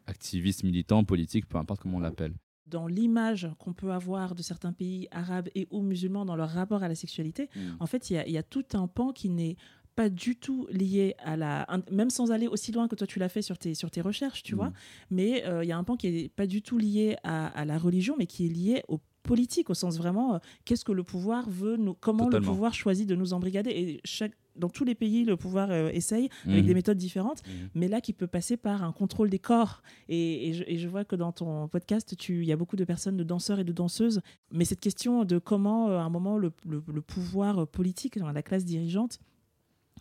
activiste, 0.06 0.64
militant, 0.64 1.04
politique, 1.04 1.48
peu 1.48 1.58
importe 1.58 1.80
comment 1.80 1.98
on 1.98 2.00
l'appelle. 2.00 2.34
Dans 2.66 2.86
l'image 2.86 3.50
qu'on 3.58 3.72
peut 3.72 3.92
avoir 3.92 4.34
de 4.34 4.42
certains 4.42 4.74
pays 4.74 5.08
arabes 5.10 5.48
et 5.54 5.66
ou 5.70 5.80
musulmans 5.82 6.26
dans 6.26 6.36
leur 6.36 6.50
rapport 6.50 6.82
à 6.82 6.88
la 6.88 6.94
sexualité, 6.94 7.48
en 7.80 7.86
fait, 7.86 8.10
il 8.10 8.22
y 8.26 8.32
y, 8.32 8.38
a 8.38 8.42
tout 8.42 8.64
un 8.74 8.86
pan 8.86 9.12
qui 9.12 9.30
n'est 9.30 9.56
pas 10.00 10.08
du 10.10 10.36
tout 10.36 10.66
lié 10.70 11.14
à 11.24 11.36
la... 11.36 11.66
Même 11.90 12.10
sans 12.10 12.30
aller 12.30 12.46
aussi 12.46 12.70
loin 12.70 12.86
que 12.86 12.94
toi 12.94 13.06
tu 13.06 13.18
l'as 13.18 13.28
fait 13.28 13.42
sur 13.42 13.58
tes, 13.58 13.74
sur 13.74 13.90
tes 13.90 14.00
recherches, 14.00 14.42
tu 14.44 14.54
Mm. 14.54 14.58
vois, 14.58 14.72
mais 15.10 15.44
euh, 15.44 15.64
il 15.64 15.68
y 15.68 15.72
a 15.72 15.76
un 15.76 15.84
pan 15.84 15.96
qui 15.96 16.06
est 16.06 16.28
pas 16.28 16.46
du 16.46 16.62
tout 16.62 16.78
lié 16.78 17.16
à, 17.24 17.48
à 17.48 17.64
la 17.64 17.78
religion, 17.78 18.14
mais 18.18 18.26
qui 18.26 18.46
est 18.46 18.48
lié 18.60 18.82
au 18.86 19.00
politique, 19.24 19.68
au 19.70 19.74
sens 19.74 19.98
vraiment, 19.98 20.34
euh, 20.34 20.38
qu'est-ce 20.64 20.84
que 20.84 20.92
le 20.92 21.02
pouvoir 21.02 21.50
veut, 21.50 21.76
nous, 21.76 21.94
comment 21.94 22.26
Totalement. 22.26 22.46
le 22.46 22.52
pouvoir 22.52 22.72
choisit 22.74 23.08
de 23.08 23.16
nous 23.16 23.32
embrigader. 23.32 23.70
Et 23.70 24.00
chaque, 24.04 24.32
dans 24.56 24.70
tous 24.70 24.84
les 24.84 24.94
pays, 24.94 25.24
le 25.24 25.36
pouvoir 25.36 25.68
euh, 25.70 25.90
essaye, 26.00 26.28
avec 26.46 26.60
Mhm. 26.62 26.66
des 26.66 26.74
méthodes 26.74 26.96
différentes, 26.96 27.42
Mhm. 27.46 27.68
mais 27.74 27.88
là 27.88 28.00
qui 28.00 28.12
peut 28.12 28.26
passer 28.28 28.56
par 28.56 28.82
un 28.84 28.92
contrôle 28.92 29.28
des 29.30 29.38
corps. 29.40 29.82
Et, 30.08 30.48
et 30.48 30.52
je, 30.54 30.64
et 30.66 30.78
je 30.78 30.88
vois 30.88 31.04
que 31.04 31.16
dans 31.16 31.32
ton 31.32 31.68
podcast, 31.68 32.16
tu- 32.16 32.42
il 32.44 32.48
y 32.48 32.52
a 32.52 32.56
beaucoup 32.56 32.76
de 32.76 32.84
personnes, 32.84 33.16
de 33.16 33.24
danseurs 33.24 33.58
et 33.58 33.64
de 33.64 33.72
danseuses. 33.72 34.20
Mais 34.52 34.64
cette 34.64 34.80
question 34.80 35.24
de 35.24 35.38
comment, 35.38 35.88
euh, 35.90 35.98
à 35.98 36.02
un 36.02 36.10
moment, 36.10 36.38
le, 36.38 36.52
le- 36.66 36.82
le 36.98 37.02
pouvoir 37.02 37.66
politique, 37.66 38.16
dans 38.18 38.30
la 38.32 38.42
classe 38.42 38.64
dirigeante, 38.64 39.18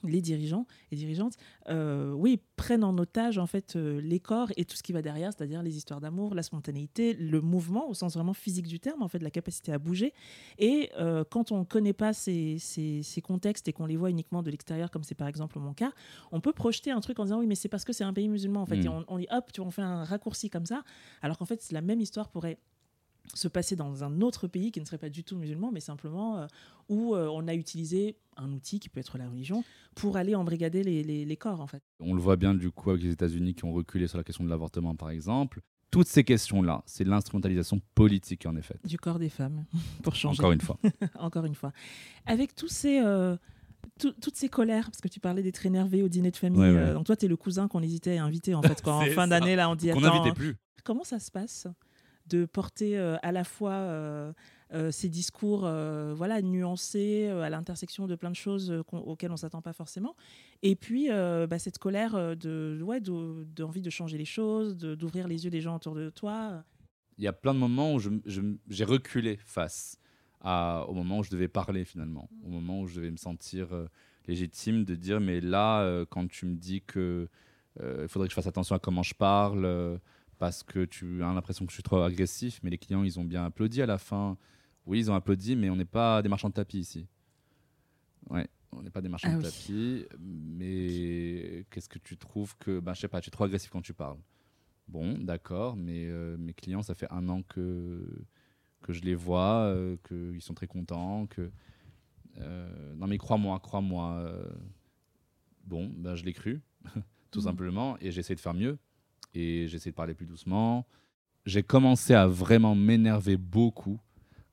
les 0.04 0.22
dirigeants 0.22 0.66
et 0.92 0.96
dirigeantes, 0.96 1.36
euh, 1.70 2.12
oui, 2.14 2.40
prennent 2.56 2.84
en 2.84 2.98
otage 2.98 3.38
en 3.38 3.46
fait 3.48 3.76
euh, 3.76 4.00
les 4.02 4.20
corps 4.20 4.52
et 4.58 4.66
tout 4.66 4.76
ce 4.76 4.84
qui 4.84 4.94
va 4.94 5.02
derrière, 5.02 5.32
c'est-à-dire 5.34 5.64
les 5.64 5.78
histoires 5.78 6.02
d'amour, 6.02 6.36
la 6.36 6.44
spontanéité, 6.44 7.14
le 7.14 7.42
mouvement 7.42 7.90
au 7.90 7.94
sens 7.94 8.14
vraiment 8.16 8.34
physique 8.34 8.68
du 8.68 8.80
terme, 8.80 9.02
en 9.04 9.08
fait, 9.08 9.22
la 9.22 9.32
capacité 9.32 9.72
à 9.72 9.80
bouger. 9.80 10.14
Et 10.58 10.90
euh, 11.00 11.24
quand 11.30 11.52
on 11.52 11.60
ne 11.60 11.64
connaît 11.66 11.94
pas 11.94 12.14
ces, 12.14 12.58
ces- 12.60 13.04
ces 13.04 13.22
contextes 13.22 13.68
et 13.68 13.74
qu'on 13.74 13.86
les 13.86 13.98
voit 13.98 14.10
uniquement 14.10 14.44
de 14.44 14.50
l'extérieur, 14.52 14.92
comme 14.92 15.04
c'est 15.04 15.16
par 15.16 15.28
exemple 15.28 15.60
mon 15.60 15.74
cas, 15.74 15.92
on 16.32 16.42
peut 16.42 16.54
projeter 16.54 16.92
un 16.92 17.00
truc 17.02 17.20
en 17.20 17.24
disant 17.26 17.40
oui, 17.40 17.48
mais 17.48 17.56
c'est 17.56 17.70
parce 17.70 17.84
que 17.86 17.94
c'est 17.94 18.04
un 18.04 18.14
pays 18.14 18.28
musulman 18.30 18.62
en 18.62 18.66
fait. 18.66 18.78
Mm. 18.78 18.86
Et 18.86 18.90
on, 18.90 19.06
on 19.08 19.18
dit 19.18 19.28
hop, 19.32 19.52
tu 19.52 19.62
vois, 19.62 19.68
on 19.68 19.72
fait 19.72 19.82
un 19.82 20.04
raccourci 20.04 20.50
comme 20.50 20.66
ça, 20.66 20.84
alors 21.22 21.38
qu'en 21.38 21.46
fait, 21.46 21.72
la 21.72 21.82
même 21.82 22.02
histoire 22.02 22.30
pourrait 22.30 22.58
se 23.34 23.48
passer 23.48 23.76
dans 23.76 24.04
un 24.04 24.22
autre 24.22 24.48
pays 24.48 24.72
qui 24.72 24.80
ne 24.80 24.86
serait 24.86 24.98
pas 24.98 25.10
du 25.10 25.24
tout 25.24 25.36
musulman, 25.38 25.72
mais 25.72 25.80
simplement 25.80 26.38
euh, 26.40 26.48
où 26.90 27.16
euh, 27.16 27.28
on 27.32 27.48
a 27.48 27.54
utilisé 27.54 28.18
un 28.38 28.52
outil 28.52 28.80
qui 28.80 28.90
peut 28.90 29.00
être 29.00 29.18
la 29.18 29.28
religion 29.30 29.64
pour 29.96 30.18
aller 30.18 30.36
embrigader 30.36 30.84
les, 30.84 31.04
les, 31.04 31.26
les 31.26 31.38
corps, 31.38 31.60
en 31.62 31.68
fait. 31.68 31.82
On 32.00 32.14
le 32.14 32.22
voit 32.22 32.36
bien 32.36 32.54
du 32.54 32.72
coup 32.72 32.90
avec 32.92 33.04
les 33.04 33.12
États-Unis 33.12 33.54
qui 33.56 33.66
ont 33.66 33.74
reculé 33.74 34.08
sur 34.08 34.18
la 34.18 34.24
question 34.24 34.44
de 34.44 34.50
l'avortement, 34.50 34.96
par 34.96 35.10
exemple. 35.10 35.62
Toutes 35.92 36.08
ces 36.08 36.24
questions-là, 36.24 36.84
c'est 36.86 37.06
l'instrumentalisation 37.06 37.82
politique, 37.96 38.46
en 38.46 38.56
effet. 38.58 38.76
Du 38.86 38.98
corps 38.98 39.20
des 39.20 39.30
femmes, 39.30 39.66
pour 40.04 40.16
changer. 40.16 40.40
Encore 40.40 40.52
une 40.52 40.62
fois. 40.62 40.78
Encore 41.20 41.46
une 41.46 41.56
fois. 41.56 41.72
Avec 42.26 42.54
tous 42.56 42.68
ces, 42.68 43.00
euh, 43.00 43.38
tout- 44.00 44.14
toutes 44.22 44.36
ces 44.36 44.50
colères, 44.50 44.86
parce 44.92 45.00
que 45.02 45.08
tu 45.08 45.20
parlais 45.20 45.42
d'être 45.44 45.66
énervé 45.66 46.04
au 46.04 46.08
dîner 46.10 46.30
de 46.32 46.38
famille. 46.38 46.60
Ouais, 46.60 46.72
ouais. 46.72 46.78
euh, 46.78 46.94
donc 46.94 47.06
toi, 47.06 47.16
tu 47.16 47.26
es 47.26 47.28
le 47.30 47.38
cousin 47.38 47.68
qu'on 47.68 47.82
hésitait 47.82 48.18
à 48.18 48.24
inviter, 48.26 48.54
en 48.54 48.62
fait, 48.62 48.82
quand 48.82 49.00
en 49.02 49.06
fin 49.12 49.28
d'année, 49.28 49.56
là, 49.56 49.70
on 49.70 49.76
dit 49.76 49.90
Qu'on 49.90 50.02
n'invitait 50.02 50.34
plus. 50.34 50.58
comment 50.84 51.04
ça 51.06 51.20
se 51.20 51.32
passe? 51.32 51.68
De 52.30 52.46
porter 52.46 52.98
euh, 52.98 53.18
à 53.22 53.32
la 53.32 53.44
fois 53.44 53.72
euh, 53.72 54.34
euh, 54.74 54.92
ces 54.92 55.10
discours 55.10 55.62
voilà, 56.16 56.42
nuancés 56.42 57.28
à 57.28 57.50
l'intersection 57.50 58.08
de 58.08 58.16
plein 58.16 58.32
de 58.32 58.36
choses 58.36 58.84
auxquelles 58.92 59.32
on 59.32 59.36
ne 59.36 59.40
s'attend 59.40 59.62
pas 59.62 59.74
forcément, 59.74 60.16
et 60.62 60.76
puis 60.76 61.08
bah, 61.10 61.60
cette 61.60 61.78
colère 61.78 62.36
de 62.36 62.80
ouais, 62.84 63.00
de- 63.00 63.46
d'envie 63.56 63.82
de 63.82 63.90
changer 63.90 64.18
les 64.18 64.26
choses, 64.26 64.76
d'ouvrir 64.78 65.28
les 65.28 65.46
yeux 65.46 65.52
des 65.52 65.62
gens 65.62 65.76
autour 65.76 65.96
de 65.96 66.10
toi. 66.10 66.64
il 67.18 67.24
y 67.24 67.28
a 67.28 67.34
plein 67.34 67.54
de 67.54 67.60
moments 67.60 67.96
où 67.96 68.00
j'ai 68.00 68.84
reculé 68.84 69.38
face 69.46 69.98
au 70.44 70.94
moment 70.94 71.20
où 71.20 71.24
je 71.24 71.30
devais 71.32 71.48
parler 71.48 71.86
finalement, 71.86 72.30
au 72.46 72.50
moment 72.50 72.82
où 72.82 72.88
je 72.88 72.96
devais 72.96 73.12
me 73.12 73.18
sentir 73.18 73.70
légitime 74.28 74.84
de 74.84 74.96
dire 74.96 75.22
mais 75.22 75.40
là 75.40 76.04
quand 76.10 76.28
tu 76.28 76.46
me 76.46 76.56
dis 76.56 76.82
que 76.82 77.30
euh, 77.80 78.00
il 78.04 78.08
faudrait 78.08 78.28
que 78.28 78.32
je 78.32 78.36
fasse 78.36 78.48
attention 78.48 78.76
à 78.76 78.80
comment 78.80 79.04
je 79.04 79.14
parle 79.14 80.00
parce 80.40 80.64
que 80.64 80.86
tu 80.86 81.24
as 81.24 81.34
l'impression 81.34 81.66
que 81.66 81.72
je 81.72 81.76
suis 81.76 81.84
trop 81.84 82.02
agressif, 82.02 82.60
mais 82.64 82.70
les 82.70 82.78
clients 82.78 83.04
ils 83.04 83.20
ont 83.20 83.26
bien 83.26 83.46
applaudi 83.46 83.82
à 83.82 83.86
la 83.86 83.98
fin. 83.98 84.38
Oui, 84.86 85.00
ils 85.00 85.12
ont 85.12 85.16
applaudi, 85.16 85.56
mais 85.56 85.70
on 85.70 85.76
n'est 85.76 85.86
pas 85.86 86.22
des 86.22 86.30
marchands 86.30 86.50
de 86.50 86.54
tapis 86.54 86.80
ici. 86.80 87.08
Ouais, 88.30 88.48
on 88.72 88.82
n'est 88.82 88.90
pas 88.90 89.02
des 89.02 89.10
marchands 89.10 89.30
Ah 89.30 89.38
de 89.38 89.38
oui. 89.38 89.52
tapis, 89.52 90.06
mais 90.20 91.66
qu'est-ce 91.70 91.90
que 91.90 92.00
tu 92.00 92.18
trouves 92.18 92.56
que 92.58 92.80
ben 92.80 92.94
je 92.94 93.02
sais 93.02 93.08
pas, 93.08 93.22
tu 93.22 93.30
es 93.30 93.32
trop 93.32 93.46
agressif 93.46 93.70
quand 93.70 93.82
tu 93.82 93.94
parles. 93.94 94.18
Bon, 94.88 95.18
d'accord, 95.18 95.76
mais 95.76 96.06
euh, 96.06 96.38
mes 96.38 96.54
clients, 96.54 96.82
ça 96.82 96.96
fait 96.96 97.12
un 97.12 97.28
an 97.30 97.42
que, 97.44 98.08
que 98.82 98.94
je 98.94 99.02
les 99.02 99.16
vois, 99.16 99.64
euh, 99.66 99.98
qu'ils 100.08 100.42
sont 100.42 100.54
très 100.54 100.68
contents. 100.68 101.28
Que, 101.28 101.52
euh, 102.40 102.96
non, 102.96 103.08
mais 103.08 103.18
crois-moi, 103.18 103.60
crois-moi. 103.60 104.14
euh, 104.20 104.50
bon, 105.66 105.92
ben, 105.98 106.16
je 106.16 106.24
l'ai 106.24 106.34
cru, 106.34 106.62
tout 107.32 107.40
Mhm. 107.40 107.46
simplement, 107.46 107.98
et 108.00 108.12
j'essaie 108.12 108.36
de 108.36 108.40
faire 108.40 108.54
mieux. 108.54 108.78
Et 109.34 109.68
j'essaie 109.68 109.90
de 109.92 109.96
parler 109.96 110.14
plus 110.14 110.26
doucement. 110.26 110.86
J'ai 111.46 111.64
commencé 111.64 112.14
à 112.14 112.28
vraiment 112.28 112.76
m'énerver 112.76 113.38
beaucoup 113.38 114.00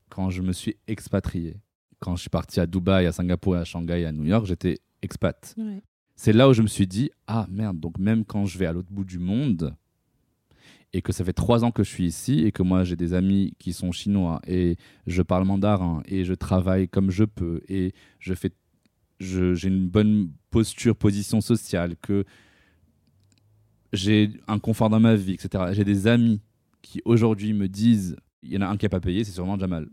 quand 0.09 0.29
je 0.29 0.41
me 0.41 0.53
suis 0.53 0.77
expatrié. 0.87 1.57
Quand 1.99 2.15
je 2.15 2.21
suis 2.21 2.29
parti 2.29 2.59
à 2.59 2.67
Dubaï, 2.67 3.05
à 3.05 3.11
Singapour, 3.11 3.55
à 3.55 3.65
Shanghai, 3.65 4.05
à 4.05 4.11
New 4.11 4.25
York, 4.25 4.45
j'étais 4.45 4.79
expat 5.01 5.53
Ouais. 5.57 5.81
c'est 6.15 6.33
là 6.33 6.47
où 6.49 6.53
je 6.53 6.61
me 6.61 6.67
suis 6.67 6.87
dit 6.87 7.09
ah 7.27 7.45
merde 7.49 7.79
donc 7.79 7.97
même 7.99 8.25
quand 8.25 8.45
je 8.45 8.57
vais 8.57 8.65
à 8.65 8.73
l'autre 8.73 8.91
bout 8.91 9.03
du 9.05 9.19
monde 9.19 9.75
et 10.93 11.01
que 11.01 11.11
ça 11.11 11.23
fait 11.25 11.33
trois 11.33 11.63
ans 11.63 11.71
que 11.71 11.83
je 11.83 11.89
suis 11.89 12.05
ici 12.05 12.39
et 12.45 12.51
que 12.51 12.63
moi 12.63 12.83
j'ai 12.85 12.95
des 12.95 13.13
amis 13.13 13.53
qui 13.59 13.73
sont 13.73 13.91
chinois 13.91 14.39
et 14.47 14.77
je 15.05 15.21
parle 15.21 15.45
mandarin 15.45 16.01
et 16.05 16.23
je 16.23 16.33
travaille 16.33 16.87
comme 16.87 17.11
je 17.11 17.23
peux 17.25 17.61
et 17.67 17.93
je 18.19 18.33
fais 18.33 18.51
j'ai 19.19 19.67
une 19.67 19.87
bonne 19.87 20.31
posture 20.49 20.95
position 20.95 21.39
sociale 21.41 21.95
que 22.01 22.23
j'ai 23.95 24.31
un 24.47 24.59
confort 24.59 24.89
dans 24.89 24.99
ma 24.99 25.15
vie 25.15 25.33
etc 25.33 25.65
j'ai 25.71 25.83
des 25.83 26.07
amis 26.07 26.41
qui 26.81 27.01
aujourd'hui 27.05 27.53
me 27.53 27.67
disent 27.67 28.15
il 28.43 28.51
y 28.53 28.57
en 28.57 28.61
a 28.61 28.67
un 28.67 28.77
qui 28.77 28.85
n'a 28.85 28.89
pas 28.89 28.99
payé 28.99 29.23
c'est 29.23 29.31
sûrement 29.31 29.57
Jamal 29.57 29.87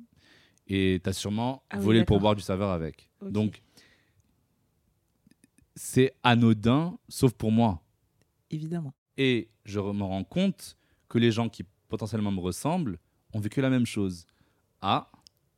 et 0.68 1.00
tu 1.02 1.08
as 1.08 1.12
sûrement 1.12 1.62
Ah 1.70 1.78
oui, 1.78 1.84
volé 1.84 1.98
le 2.00 2.04
pourboire 2.04 2.34
du 2.34 2.42
serveur 2.42 2.70
avec 2.70 3.08
donc 3.22 3.62
c'est 5.74 6.12
anodin, 6.22 6.98
sauf 7.08 7.32
pour 7.32 7.50
moi. 7.50 7.82
Évidemment. 8.50 8.92
Et 9.16 9.48
je 9.64 9.80
me 9.80 10.02
rends 10.02 10.24
compte 10.24 10.76
que 11.08 11.18
les 11.18 11.32
gens 11.32 11.48
qui 11.48 11.64
potentiellement 11.88 12.30
me 12.32 12.40
ressemblent 12.40 12.98
ont 13.32 13.40
vécu 13.40 13.60
la 13.60 13.70
même 13.70 13.86
chose. 13.86 14.26
Ah, 14.80 15.10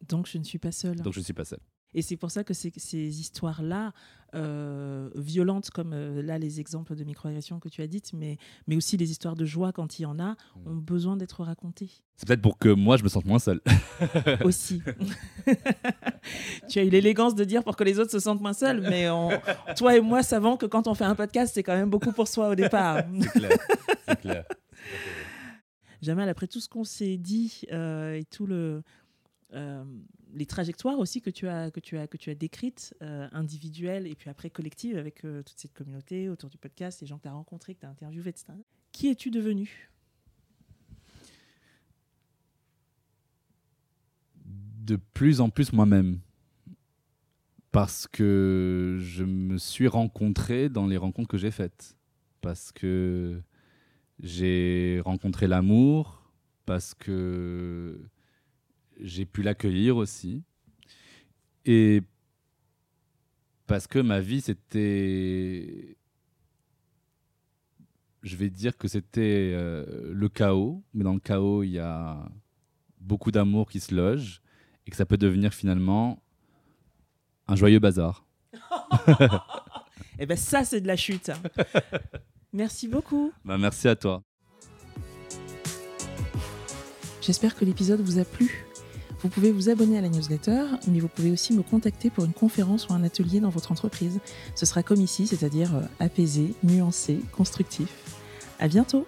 Donc 0.09 0.27
je 0.29 0.39
ne 0.39 0.45
suis 0.45 0.59
pas 0.59 0.73
seule. 0.73 0.97
donc 1.01 1.13
je 1.13 1.19
ne 1.19 1.25
suis 1.25 1.33
pas 1.33 1.45
seul. 1.45 1.61
Et 1.95 2.03
c'est 2.03 2.17
pour 2.17 2.31
ça 2.31 2.45
que 2.45 2.55
ces, 2.55 2.73
ces 2.77 3.21
histoires-là, 3.21 3.93
euh, 4.35 5.11
violentes 5.15 5.71
comme 5.71 5.93
euh, 5.93 6.21
là 6.21 6.39
les 6.39 6.59
exemples 6.59 6.97
de 6.97 7.05
microagressions 7.05 7.61
que 7.61 7.69
tu 7.69 7.83
as 7.83 7.87
dites, 7.87 8.13
mais, 8.15 8.37
mais 8.67 8.75
aussi 8.75 8.97
les 8.97 9.11
histoires 9.13 9.37
de 9.37 9.45
joie 9.45 9.71
quand 9.73 9.99
il 10.01 10.03
y 10.03 10.07
en 10.07 10.19
a, 10.19 10.35
Mm. 10.57 10.69
ont 10.69 10.75
besoin 10.77 11.17
d'être 11.17 11.45
racontées 11.45 11.91
C'est 12.17 12.27
peut-être 12.27 12.43
pour 12.43 12.59
que 12.59 12.69
moi 12.69 12.97
je 12.97 13.05
me 13.05 13.09
sente 13.09 13.27
moins 13.27 13.39
seul. 13.39 13.61
aussi. 14.45 14.83
tu 16.69 16.79
as 16.79 16.85
eu 16.85 16.91
l'élégance 16.91 17.35
de 17.35 17.45
dire 17.45 17.63
pour 17.63 17.77
que 17.77 17.85
les 17.85 17.99
autres 18.01 18.11
se 18.11 18.19
sentent 18.19 18.41
moins 18.41 18.53
seuls, 18.55 18.81
mais 18.81 19.09
on- 19.11 19.31
toi 19.77 19.97
et 19.97 20.01
moi 20.01 20.23
savons 20.25 20.57
que 20.57 20.67
quand 20.67 20.89
on 20.89 20.95
fait 20.95 21.05
un 21.05 21.15
podcast, 21.15 21.53
c'est 21.55 21.63
quand 21.63 21.77
même 21.77 21.91
beaucoup 21.91 22.13
pour 22.13 22.27
soi 22.29 22.49
au 22.49 22.55
départ. 22.55 23.05
C'est 23.21 23.31
clair. 23.39 23.59
C'est 24.09 24.21
clair. 24.21 24.45
Jamal, 26.03 26.29
après 26.29 26.47
tout 26.49 26.61
ce 26.61 26.69
qu'on 26.69 26.85
s'est 26.85 27.17
dit 27.17 27.63
euh, 27.73 28.15
et 28.17 28.25
tout 28.25 28.47
le 28.47 28.83
euh, 29.55 29.85
les 30.35 30.47
trajectoires 30.47 30.99
aussi 30.99 31.21
que 31.21 31.31
tu 31.31 31.49
as 31.49 31.71
que 31.71 31.81
tu 31.81 31.97
as 31.97 32.07
que 32.07 32.17
tu 32.17 32.31
as 32.31 32.35
décrites 32.35 32.95
euh, 33.03 33.29
individuelles 33.33 34.07
et 34.07 34.15
puis 34.15 34.29
après 34.29 34.51
collectives 34.51 34.97
avec 34.97 35.25
euh, 35.25 35.43
toute 35.43 35.59
cette 35.59 35.73
communauté 35.73 36.29
autour 36.29 36.51
du 36.51 36.59
podcast, 36.59 37.01
les 37.01 37.07
gens 37.07 37.19
que 37.19 37.23
tu 37.23 37.29
as 37.29 37.33
rencontrés, 37.33 37.75
que 37.75 37.81
tu 37.81 37.87
as 37.87 37.91
interviewés, 37.91 38.31
etc. 38.31 38.53
Qui 38.93 39.09
es-tu 39.09 39.31
devenu 39.31 39.91
De 44.45 44.97
plus 44.97 45.41
en 45.41 45.49
plus 45.49 45.73
moi-même. 45.73 46.21
Parce 47.73 48.07
que 48.07 48.99
je 49.01 49.25
me 49.25 49.59
suis 49.59 49.89
rencontré 49.89 50.69
dans 50.69 50.87
les 50.87 50.97
rencontres 50.97 51.29
que 51.29 51.39
j'ai 51.39 51.51
faites. 51.51 51.97
Parce 52.41 52.71
que 52.71 53.43
j'ai 54.21 55.01
rencontré 55.05 55.49
l'amour, 55.49 56.31
parce 56.67 56.95
que 56.95 57.99
j'ai 59.01 59.27
pu 59.27 59.43
l'accueillir 59.43 59.97
aussi. 59.97 60.43
Et 61.65 62.03
parce 63.67 63.87
que 63.87 63.99
ma 63.99 64.21
vie, 64.21 64.41
c'était... 64.41 65.97
Je 68.23 68.37
vais 68.37 68.49
dire 68.49 68.79
que 68.79 68.89
c'était 68.89 69.53
euh, 69.55 70.13
le 70.13 70.29
chaos, 70.29 70.83
mais 70.95 71.05
dans 71.05 71.13
le 71.13 71.21
chaos, 71.21 71.63
il 71.63 71.73
y 71.73 71.79
a 71.79 72.27
beaucoup 73.01 73.31
d'amour 73.31 73.69
qui 73.69 73.81
se 73.81 73.95
loge 73.95 74.41
et 74.87 74.91
que 74.91 74.97
ça 74.97 75.05
peut 75.05 75.19
devenir 75.19 75.53
finalement 75.53 76.23
un 77.47 77.57
joyeux 77.57 77.81
bazar. 77.81 78.27
Eh 80.19 80.27
ben 80.27 80.37
ça 80.37 80.65
c'est 80.65 80.81
de 80.81 80.87
la 80.87 80.97
chute. 80.97 81.31
Merci 82.53 82.87
beaucoup. 82.87 83.33
Bah, 83.45 83.59
merci 83.59 83.89
à 83.89 83.97
toi. 83.97 84.23
J'espère 87.21 87.57
que 87.57 87.65
l'épisode 87.65 88.01
vous 88.01 88.19
a 88.19 88.25
plu. 88.25 88.65
Vous 89.25 89.31
pouvez 89.31 89.53
vous 89.53 89.71
abonner 89.71 89.97
à 89.97 90.03
la 90.03 90.11
newsletter, 90.11 90.65
mais 90.87 91.01
vous 91.01 91.09
pouvez 91.09 91.31
aussi 91.31 91.55
me 91.55 91.63
contacter 91.63 92.11
pour 92.11 92.27
une 92.27 92.35
conférence 92.35 92.89
ou 92.89 92.93
un 92.93 93.03
atelier 93.03 93.41
dans 93.41 93.49
votre 93.49 93.73
entreprise. 93.73 94.21
Ce 94.55 94.67
sera 94.67 94.83
comme 94.83 95.01
ici, 95.01 95.27
c'est-à-dire 95.27 95.75
euh, 95.75 95.81
apaisé, 95.99 96.53
nuancé, 96.63 97.21
constructif. 97.33 97.89
À 98.61 98.69
bientôt. 98.69 99.07